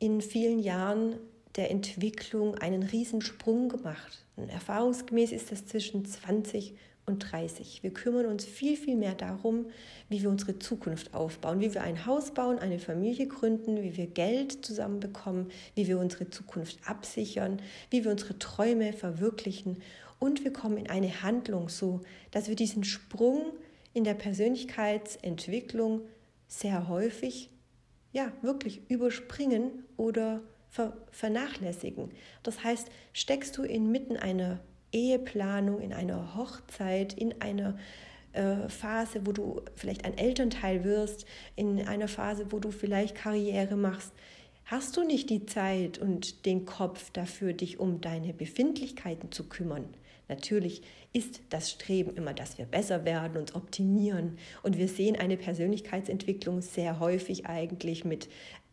in 0.00 0.20
vielen 0.20 0.58
Jahren 0.58 1.18
der 1.56 1.70
Entwicklung 1.70 2.54
einen 2.56 2.82
Riesensprung 2.82 3.68
gemacht. 3.68 4.24
Und 4.36 4.48
erfahrungsgemäß 4.48 5.32
ist 5.32 5.52
das 5.52 5.66
zwischen 5.66 6.04
20 6.04 6.74
und 7.06 7.18
30. 7.32 7.82
Wir 7.82 7.92
kümmern 7.92 8.26
uns 8.26 8.44
viel, 8.44 8.76
viel 8.76 8.96
mehr 8.96 9.14
darum, 9.14 9.66
wie 10.08 10.22
wir 10.22 10.30
unsere 10.30 10.58
Zukunft 10.58 11.12
aufbauen, 11.12 11.60
wie 11.60 11.74
wir 11.74 11.82
ein 11.82 12.06
Haus 12.06 12.32
bauen, 12.32 12.58
eine 12.58 12.78
Familie 12.78 13.26
gründen, 13.26 13.82
wie 13.82 13.96
wir 13.96 14.06
Geld 14.06 14.64
zusammenbekommen, 14.64 15.50
wie 15.74 15.86
wir 15.88 15.98
unsere 15.98 16.30
Zukunft 16.30 16.78
absichern, 16.86 17.60
wie 17.90 18.04
wir 18.04 18.10
unsere 18.10 18.38
Träume 18.38 18.92
verwirklichen. 18.92 19.82
Und 20.18 20.44
wir 20.44 20.52
kommen 20.52 20.76
in 20.76 20.88
eine 20.88 21.22
Handlung 21.22 21.68
so, 21.68 22.00
dass 22.30 22.48
wir 22.48 22.56
diesen 22.56 22.84
Sprung 22.84 23.42
in 23.92 24.04
der 24.04 24.14
Persönlichkeitsentwicklung 24.14 26.02
sehr 26.46 26.88
häufig, 26.88 27.50
ja, 28.12 28.32
wirklich 28.42 28.82
überspringen 28.88 29.84
oder 29.96 30.42
vernachlässigen. 31.10 32.10
Das 32.42 32.62
heißt, 32.62 32.88
steckst 33.12 33.56
du 33.58 33.62
inmitten 33.62 34.16
einer 34.16 34.60
Eheplanung, 34.92 35.80
in 35.80 35.92
einer 35.92 36.36
Hochzeit, 36.36 37.12
in 37.12 37.40
einer 37.40 37.78
äh, 38.32 38.68
Phase, 38.68 39.26
wo 39.26 39.32
du 39.32 39.62
vielleicht 39.74 40.04
ein 40.04 40.16
Elternteil 40.16 40.84
wirst, 40.84 41.26
in 41.56 41.86
einer 41.86 42.08
Phase, 42.08 42.46
wo 42.50 42.58
du 42.58 42.70
vielleicht 42.70 43.16
Karriere 43.16 43.76
machst, 43.76 44.12
hast 44.64 44.96
du 44.96 45.04
nicht 45.04 45.30
die 45.30 45.46
Zeit 45.46 45.98
und 45.98 46.46
den 46.46 46.64
Kopf 46.64 47.10
dafür, 47.10 47.52
dich 47.52 47.80
um 47.80 48.00
deine 48.00 48.32
Befindlichkeiten 48.32 49.32
zu 49.32 49.48
kümmern. 49.48 49.84
Natürlich 50.28 50.82
ist 51.12 51.40
das 51.50 51.72
Streben 51.72 52.14
immer, 52.14 52.32
dass 52.32 52.56
wir 52.56 52.66
besser 52.66 53.04
werden, 53.04 53.36
uns 53.36 53.52
optimieren. 53.56 54.38
Und 54.62 54.78
wir 54.78 54.86
sehen 54.86 55.16
eine 55.16 55.36
Persönlichkeitsentwicklung 55.36 56.62
sehr 56.62 57.00
häufig 57.00 57.46
eigentlich 57.46 58.04
mit 58.04 58.28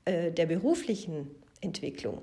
äh, 0.05 0.31
der 0.31 0.45
beruflichen 0.45 1.31
Entwicklung. 1.61 2.21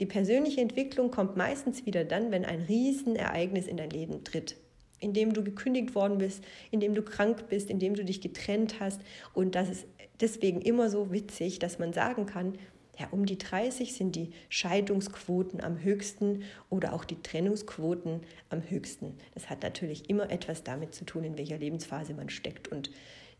Die 0.00 0.06
persönliche 0.06 0.60
Entwicklung 0.60 1.10
kommt 1.10 1.36
meistens 1.36 1.86
wieder 1.86 2.04
dann, 2.04 2.30
wenn 2.30 2.44
ein 2.44 2.62
Riesenereignis 2.62 3.66
in 3.66 3.76
dein 3.76 3.90
Leben 3.90 4.24
tritt, 4.24 4.56
indem 4.98 5.32
du 5.32 5.44
gekündigt 5.44 5.94
worden 5.94 6.18
bist, 6.18 6.42
indem 6.70 6.94
du 6.94 7.02
krank 7.02 7.48
bist, 7.48 7.70
indem 7.70 7.94
du 7.94 8.04
dich 8.04 8.20
getrennt 8.20 8.80
hast. 8.80 9.00
Und 9.34 9.54
das 9.54 9.68
ist 9.68 9.86
deswegen 10.20 10.60
immer 10.60 10.90
so 10.90 11.12
witzig, 11.12 11.58
dass 11.58 11.78
man 11.78 11.92
sagen 11.92 12.26
kann, 12.26 12.54
ja, 12.98 13.08
um 13.10 13.24
die 13.24 13.38
30 13.38 13.94
sind 13.94 14.16
die 14.16 14.30
Scheidungsquoten 14.48 15.62
am 15.62 15.82
höchsten 15.82 16.44
oder 16.68 16.92
auch 16.92 17.04
die 17.04 17.20
Trennungsquoten 17.22 18.20
am 18.50 18.62
höchsten. 18.68 19.14
Das 19.34 19.48
hat 19.48 19.62
natürlich 19.62 20.10
immer 20.10 20.30
etwas 20.30 20.62
damit 20.62 20.94
zu 20.94 21.04
tun, 21.04 21.24
in 21.24 21.38
welcher 21.38 21.58
Lebensphase 21.58 22.12
man 22.12 22.28
steckt. 22.28 22.68
Und 22.68 22.90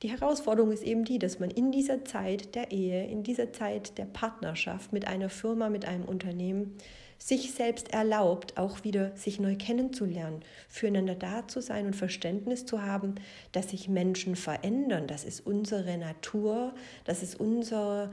die 0.03 0.11
Herausforderung 0.11 0.73
ist 0.73 0.83
eben 0.83 1.05
die, 1.05 1.19
dass 1.19 1.39
man 1.39 1.51
in 1.51 1.71
dieser 1.71 2.05
Zeit 2.05 2.55
der 2.55 2.73
Ehe, 2.73 3.07
in 3.07 3.23
dieser 3.23 3.53
Zeit 3.53 3.99
der 3.99 4.05
Partnerschaft 4.05 4.93
mit 4.93 5.07
einer 5.07 5.29
Firma, 5.29 5.69
mit 5.71 5.85
einem 5.85 6.05
Unternehmen, 6.05 6.77
sich 7.19 7.53
selbst 7.53 7.93
erlaubt, 7.93 8.59
auch 8.59 8.83
wieder 8.83 9.17
sich 9.17 9.39
neu 9.39 9.55
kennenzulernen, 9.55 10.41
füreinander 10.69 11.15
da 11.15 11.47
zu 11.47 11.61
sein 11.61 11.87
und 11.87 11.95
Verständnis 11.95 12.67
zu 12.67 12.83
haben, 12.83 13.15
dass 13.53 13.71
sich 13.71 13.89
Menschen 13.89 14.35
verändern. 14.35 15.07
Das 15.07 15.23
ist 15.23 15.47
unsere 15.47 15.97
Natur, 15.99 16.75
das 17.05 17.23
ist 17.23 17.39
unser 17.39 18.11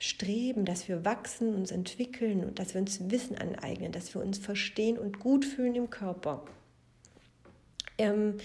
Streben, 0.00 0.64
dass 0.64 0.88
wir 0.88 1.04
wachsen, 1.04 1.54
uns 1.54 1.70
entwickeln 1.70 2.44
und 2.44 2.58
dass 2.58 2.74
wir 2.74 2.80
uns 2.80 3.10
Wissen 3.10 3.38
aneignen, 3.38 3.92
dass 3.92 4.12
wir 4.12 4.22
uns 4.22 4.38
verstehen 4.38 4.98
und 4.98 5.20
gut 5.20 5.44
fühlen 5.44 5.76
im 5.76 5.90
Körper. 5.90 6.44
Ähm, 7.96 8.38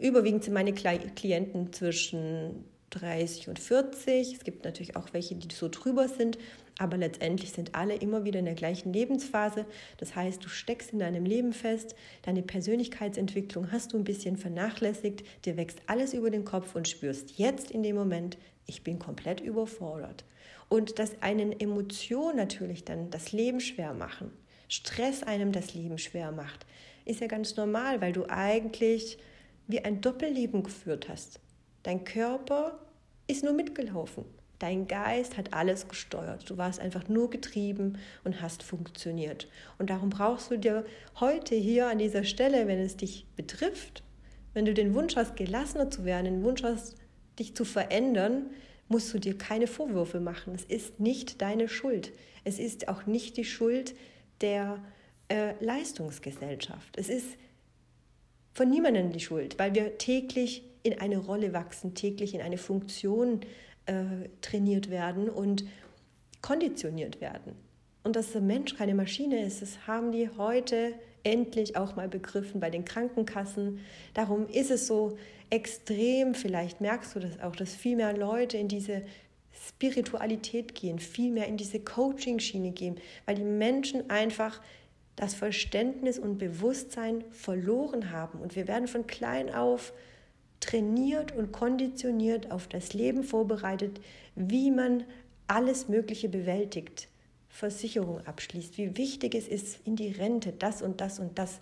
überwiegend 0.00 0.44
sind 0.44 0.54
meine 0.54 0.72
Klienten 0.72 1.72
zwischen 1.72 2.64
30 2.90 3.48
und 3.48 3.58
40. 3.58 4.34
Es 4.34 4.44
gibt 4.44 4.64
natürlich 4.64 4.96
auch 4.96 5.08
welche, 5.12 5.34
die 5.34 5.54
so 5.54 5.68
drüber 5.68 6.08
sind, 6.08 6.38
aber 6.78 6.96
letztendlich 6.96 7.52
sind 7.52 7.74
alle 7.74 7.94
immer 7.94 8.24
wieder 8.24 8.38
in 8.38 8.44
der 8.44 8.54
gleichen 8.54 8.92
Lebensphase. 8.92 9.66
Das 9.98 10.14
heißt, 10.14 10.44
du 10.44 10.48
steckst 10.48 10.92
in 10.92 10.98
deinem 10.98 11.24
Leben 11.24 11.52
fest, 11.52 11.94
deine 12.22 12.42
Persönlichkeitsentwicklung 12.42 13.72
hast 13.72 13.92
du 13.92 13.98
ein 13.98 14.04
bisschen 14.04 14.36
vernachlässigt, 14.36 15.24
dir 15.44 15.56
wächst 15.56 15.80
alles 15.86 16.14
über 16.14 16.30
den 16.30 16.44
Kopf 16.44 16.74
und 16.74 16.88
spürst 16.88 17.38
jetzt 17.38 17.70
in 17.70 17.82
dem 17.82 17.96
Moment, 17.96 18.36
ich 18.66 18.82
bin 18.82 18.98
komplett 18.98 19.40
überfordert. 19.40 20.24
Und 20.68 20.98
dass 20.98 21.22
einen 21.22 21.58
Emotion 21.58 22.36
natürlich 22.36 22.84
dann 22.84 23.10
das 23.10 23.32
Leben 23.32 23.60
schwer 23.60 23.94
machen, 23.94 24.32
Stress 24.68 25.22
einem 25.22 25.52
das 25.52 25.74
Leben 25.74 25.96
schwer 25.96 26.32
macht, 26.32 26.66
ist 27.04 27.20
ja 27.20 27.28
ganz 27.28 27.56
normal, 27.56 28.00
weil 28.00 28.12
du 28.12 28.28
eigentlich 28.28 29.18
wie 29.66 29.80
ein 29.80 30.00
Doppelleben 30.00 30.62
geführt 30.62 31.08
hast. 31.08 31.40
Dein 31.82 32.04
Körper 32.04 32.78
ist 33.26 33.44
nur 33.44 33.52
mitgelaufen. 33.52 34.24
Dein 34.58 34.86
Geist 34.86 35.36
hat 35.36 35.52
alles 35.52 35.86
gesteuert. 35.88 36.48
Du 36.48 36.56
warst 36.56 36.80
einfach 36.80 37.08
nur 37.08 37.28
getrieben 37.28 37.98
und 38.24 38.40
hast 38.40 38.62
funktioniert. 38.62 39.48
Und 39.78 39.90
darum 39.90 40.08
brauchst 40.08 40.50
du 40.50 40.58
dir 40.58 40.86
heute 41.20 41.54
hier 41.54 41.88
an 41.88 41.98
dieser 41.98 42.24
Stelle, 42.24 42.66
wenn 42.66 42.78
es 42.78 42.96
dich 42.96 43.26
betrifft, 43.36 44.02
wenn 44.54 44.64
du 44.64 44.72
den 44.72 44.94
Wunsch 44.94 45.16
hast, 45.16 45.36
gelassener 45.36 45.90
zu 45.90 46.06
werden, 46.06 46.24
den 46.24 46.42
Wunsch 46.42 46.62
hast, 46.62 46.96
dich 47.38 47.54
zu 47.54 47.66
verändern, 47.66 48.46
musst 48.88 49.12
du 49.12 49.18
dir 49.18 49.36
keine 49.36 49.66
Vorwürfe 49.66 50.20
machen. 50.20 50.54
Es 50.54 50.64
ist 50.64 51.00
nicht 51.00 51.42
deine 51.42 51.68
Schuld. 51.68 52.12
Es 52.44 52.58
ist 52.58 52.88
auch 52.88 53.04
nicht 53.04 53.36
die 53.36 53.44
Schuld 53.44 53.94
der 54.40 54.82
äh, 55.28 55.52
Leistungsgesellschaft. 55.62 56.96
Es 56.96 57.10
ist 57.10 57.26
von 58.56 58.70
niemandem 58.70 59.12
die 59.12 59.20
Schuld, 59.20 59.58
weil 59.58 59.74
wir 59.74 59.98
täglich 59.98 60.62
in 60.82 60.98
eine 60.98 61.18
Rolle 61.18 61.52
wachsen, 61.52 61.94
täglich 61.94 62.34
in 62.34 62.40
eine 62.40 62.56
Funktion 62.56 63.42
äh, 63.84 64.30
trainiert 64.40 64.88
werden 64.88 65.28
und 65.28 65.66
konditioniert 66.40 67.20
werden. 67.20 67.52
Und 68.02 68.16
dass 68.16 68.32
der 68.32 68.40
Mensch 68.40 68.74
keine 68.74 68.94
Maschine 68.94 69.44
ist, 69.44 69.60
das 69.60 69.86
haben 69.86 70.10
die 70.10 70.30
heute 70.38 70.94
endlich 71.22 71.76
auch 71.76 71.96
mal 71.96 72.08
begriffen 72.08 72.58
bei 72.58 72.70
den 72.70 72.86
Krankenkassen. 72.86 73.80
Darum 74.14 74.48
ist 74.48 74.70
es 74.70 74.86
so 74.86 75.18
extrem, 75.50 76.32
vielleicht 76.32 76.80
merkst 76.80 77.14
du 77.14 77.20
das 77.20 77.38
auch, 77.40 77.56
dass 77.56 77.74
viel 77.74 77.96
mehr 77.96 78.16
Leute 78.16 78.56
in 78.56 78.68
diese 78.68 79.02
Spiritualität 79.68 80.74
gehen, 80.74 80.98
viel 80.98 81.30
mehr 81.30 81.46
in 81.46 81.58
diese 81.58 81.80
Coaching-Schiene 81.80 82.70
gehen, 82.70 82.96
weil 83.26 83.34
die 83.34 83.42
Menschen 83.42 84.08
einfach 84.08 84.62
das 85.16 85.34
Verständnis 85.34 86.18
und 86.18 86.38
Bewusstsein 86.38 87.24
verloren 87.30 88.10
haben. 88.10 88.40
Und 88.40 88.54
wir 88.54 88.68
werden 88.68 88.86
von 88.86 89.06
klein 89.06 89.52
auf 89.52 89.92
trainiert 90.60 91.32
und 91.32 91.52
konditioniert 91.52 92.50
auf 92.50 92.68
das 92.68 92.92
Leben 92.92 93.24
vorbereitet, 93.24 94.00
wie 94.34 94.70
man 94.70 95.04
alles 95.46 95.88
Mögliche 95.88 96.28
bewältigt, 96.28 97.08
Versicherung 97.48 98.26
abschließt, 98.26 98.76
wie 98.76 98.96
wichtig 98.96 99.34
es 99.34 99.48
ist 99.48 99.80
in 99.86 99.96
die 99.96 100.10
Rente, 100.10 100.52
das 100.52 100.82
und 100.82 101.00
das 101.00 101.18
und 101.18 101.38
das. 101.38 101.60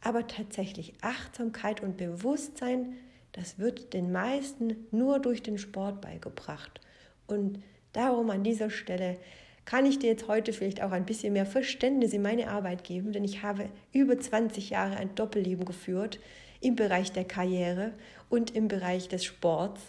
Aber 0.00 0.26
tatsächlich 0.26 0.94
Achtsamkeit 1.00 1.82
und 1.82 1.96
Bewusstsein, 1.96 2.94
das 3.32 3.58
wird 3.58 3.92
den 3.92 4.12
meisten 4.12 4.86
nur 4.90 5.18
durch 5.18 5.42
den 5.42 5.58
Sport 5.58 6.00
beigebracht. 6.00 6.80
Und 7.26 7.62
darum 7.92 8.30
an 8.30 8.44
dieser 8.44 8.70
Stelle 8.70 9.16
kann 9.64 9.86
ich 9.86 9.98
dir 9.98 10.10
jetzt 10.10 10.28
heute 10.28 10.52
vielleicht 10.52 10.82
auch 10.82 10.92
ein 10.92 11.06
bisschen 11.06 11.32
mehr 11.32 11.46
Verständnis 11.46 12.12
in 12.12 12.22
meine 12.22 12.50
Arbeit 12.50 12.84
geben, 12.84 13.12
denn 13.12 13.24
ich 13.24 13.42
habe 13.42 13.68
über 13.92 14.18
20 14.18 14.70
Jahre 14.70 14.96
ein 14.96 15.14
Doppelleben 15.14 15.64
geführt 15.64 16.20
im 16.60 16.76
Bereich 16.76 17.12
der 17.12 17.24
Karriere 17.24 17.92
und 18.28 18.54
im 18.54 18.68
Bereich 18.68 19.08
des 19.08 19.24
Sports. 19.24 19.80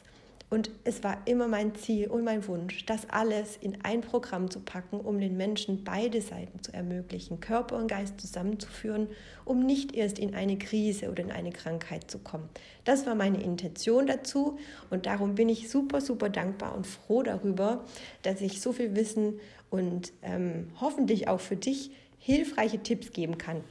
Und 0.52 0.70
es 0.84 1.04
war 1.04 1.18
immer 1.26 1.48
mein 1.48 1.74
Ziel 1.74 2.08
und 2.08 2.24
mein 2.24 2.48
Wunsch, 2.48 2.86
das 2.86 3.10
alles 3.10 3.58
in 3.58 3.84
ein 3.84 4.02
Programm 4.02 4.52
zu 4.52 4.60
packen, 4.60 5.00
um 5.00 5.20
den 5.20 5.36
Menschen 5.36 5.84
beide 5.84 6.22
Seiten 6.22 6.62
zu 6.62 6.72
ermöglichen, 6.72 7.40
Körper 7.40 7.78
und 7.78 7.88
Geist 7.88 8.22
zusammenzuführen, 8.22 9.08
um 9.44 9.66
nicht 9.66 9.96
erst 9.96 10.20
in 10.20 10.36
eine 10.36 10.58
Krise 10.58 11.10
oder 11.10 11.24
in 11.24 11.32
eine 11.32 11.52
Krankheit 11.52 12.12
zu 12.12 12.20
kommen. 12.20 12.48
Das 12.84 13.08
war 13.08 13.16
meine 13.16 13.42
Intention 13.42 14.06
dazu 14.06 14.60
und 14.92 15.08
darum 15.08 15.34
bin 15.34 15.50
ich 15.50 15.68
super, 15.70 16.00
super 16.00 16.30
dankbar 16.30 16.76
und 16.76 16.86
froh 16.86 17.24
darüber, 17.24 17.84
dass 18.22 18.40
ich 18.40 18.62
so 18.62 18.72
viel 18.72 18.96
Wissen 18.96 19.40
und 19.76 20.14
ähm, 20.22 20.68
hoffentlich 20.80 21.28
auch 21.28 21.42
für 21.42 21.58
dich 21.58 21.92
hilfreiche 22.18 22.80
Tipps 22.80 23.12
geben 23.12 23.38
kann. 23.38 23.62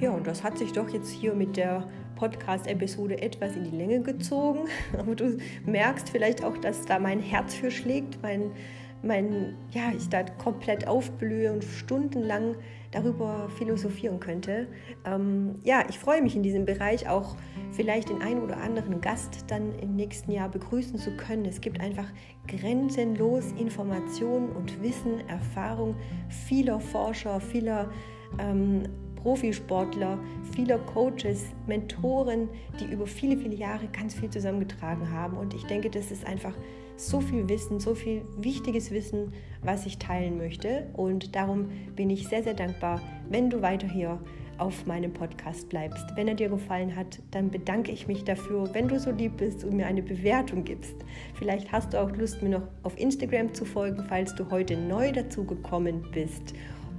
Ja, 0.00 0.10
und 0.10 0.26
das 0.26 0.42
hat 0.42 0.58
sich 0.58 0.72
doch 0.72 0.88
jetzt 0.90 1.10
hier 1.10 1.34
mit 1.34 1.56
der 1.56 1.88
Podcast-Episode 2.16 3.20
etwas 3.20 3.56
in 3.56 3.64
die 3.64 3.76
Länge 3.76 4.00
gezogen. 4.00 4.68
Aber 4.98 5.14
du 5.14 5.38
merkst 5.66 6.08
vielleicht 6.08 6.42
auch, 6.44 6.56
dass 6.56 6.86
da 6.86 6.98
mein 6.98 7.20
Herz 7.20 7.54
für 7.54 7.70
schlägt, 7.70 8.22
mein, 8.22 8.52
mein, 9.02 9.54
ja, 9.70 9.92
ich 9.96 10.08
da 10.08 10.22
komplett 10.22 10.86
aufblühe 10.86 11.52
und 11.52 11.64
stundenlang 11.64 12.56
darüber 12.90 13.48
philosophieren 13.58 14.20
könnte. 14.20 14.68
Ähm, 15.04 15.56
ja, 15.64 15.84
ich 15.88 15.98
freue 15.98 16.22
mich 16.22 16.34
in 16.34 16.42
diesem 16.42 16.64
Bereich 16.64 17.08
auch 17.08 17.36
vielleicht 17.72 18.08
den 18.08 18.22
einen 18.22 18.42
oder 18.42 18.56
anderen 18.58 19.00
Gast 19.00 19.44
dann 19.48 19.78
im 19.78 19.96
nächsten 19.96 20.32
Jahr 20.32 20.48
begrüßen 20.48 20.98
zu 20.98 21.16
können. 21.16 21.44
Es 21.44 21.60
gibt 21.60 21.80
einfach 21.80 22.06
grenzenlos 22.48 23.52
Informationen 23.58 24.50
und 24.50 24.82
Wissen, 24.82 25.20
Erfahrung 25.28 25.94
vieler 26.28 26.80
Forscher, 26.80 27.40
vieler 27.40 27.90
ähm, 28.38 28.84
Profisportler, 29.16 30.18
vieler 30.52 30.78
Coaches, 30.78 31.46
Mentoren, 31.66 32.48
die 32.78 32.84
über 32.92 33.06
viele, 33.06 33.36
viele 33.36 33.56
Jahre 33.56 33.88
ganz 33.88 34.14
viel 34.14 34.30
zusammengetragen 34.30 35.10
haben. 35.10 35.36
Und 35.36 35.52
ich 35.52 35.64
denke, 35.64 35.90
das 35.90 36.12
ist 36.12 36.24
einfach 36.24 36.54
so 36.96 37.20
viel 37.20 37.48
Wissen, 37.48 37.80
so 37.80 37.94
viel 37.94 38.22
wichtiges 38.38 38.90
Wissen, 38.90 39.32
was 39.62 39.86
ich 39.86 39.98
teilen 39.98 40.36
möchte. 40.36 40.86
Und 40.94 41.36
darum 41.36 41.68
bin 41.94 42.10
ich 42.10 42.28
sehr, 42.28 42.42
sehr 42.42 42.54
dankbar, 42.54 43.00
wenn 43.28 43.50
du 43.50 43.62
weiter 43.62 43.86
hier 43.86 44.20
auf 44.58 44.86
meinem 44.86 45.12
Podcast 45.12 45.68
bleibst. 45.68 46.04
Wenn 46.14 46.28
er 46.28 46.34
dir 46.34 46.48
gefallen 46.48 46.96
hat, 46.96 47.20
dann 47.30 47.50
bedanke 47.50 47.92
ich 47.92 48.06
mich 48.06 48.24
dafür, 48.24 48.72
wenn 48.74 48.88
du 48.88 48.98
so 48.98 49.10
lieb 49.10 49.36
bist 49.36 49.64
und 49.64 49.76
mir 49.76 49.86
eine 49.86 50.02
Bewertung 50.02 50.64
gibst. 50.64 50.94
Vielleicht 51.34 51.72
hast 51.72 51.92
du 51.92 52.00
auch 52.00 52.10
Lust, 52.16 52.42
mir 52.42 52.50
noch 52.50 52.68
auf 52.82 52.98
Instagram 52.98 53.52
zu 53.52 53.64
folgen, 53.64 54.04
falls 54.08 54.34
du 54.34 54.50
heute 54.50 54.76
neu 54.76 55.12
dazu 55.12 55.44
gekommen 55.44 56.06
bist. 56.12 56.54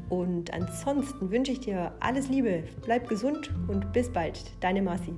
Und 0.09 0.53
ansonsten 0.53 1.31
wünsche 1.31 1.51
ich 1.51 1.59
dir 1.59 1.93
alles 1.99 2.29
Liebe, 2.29 2.63
bleib 2.85 3.09
gesund 3.09 3.53
und 3.67 3.91
bis 3.91 4.09
bald. 4.09 4.39
Deine 4.61 4.81
Marci. 4.81 5.13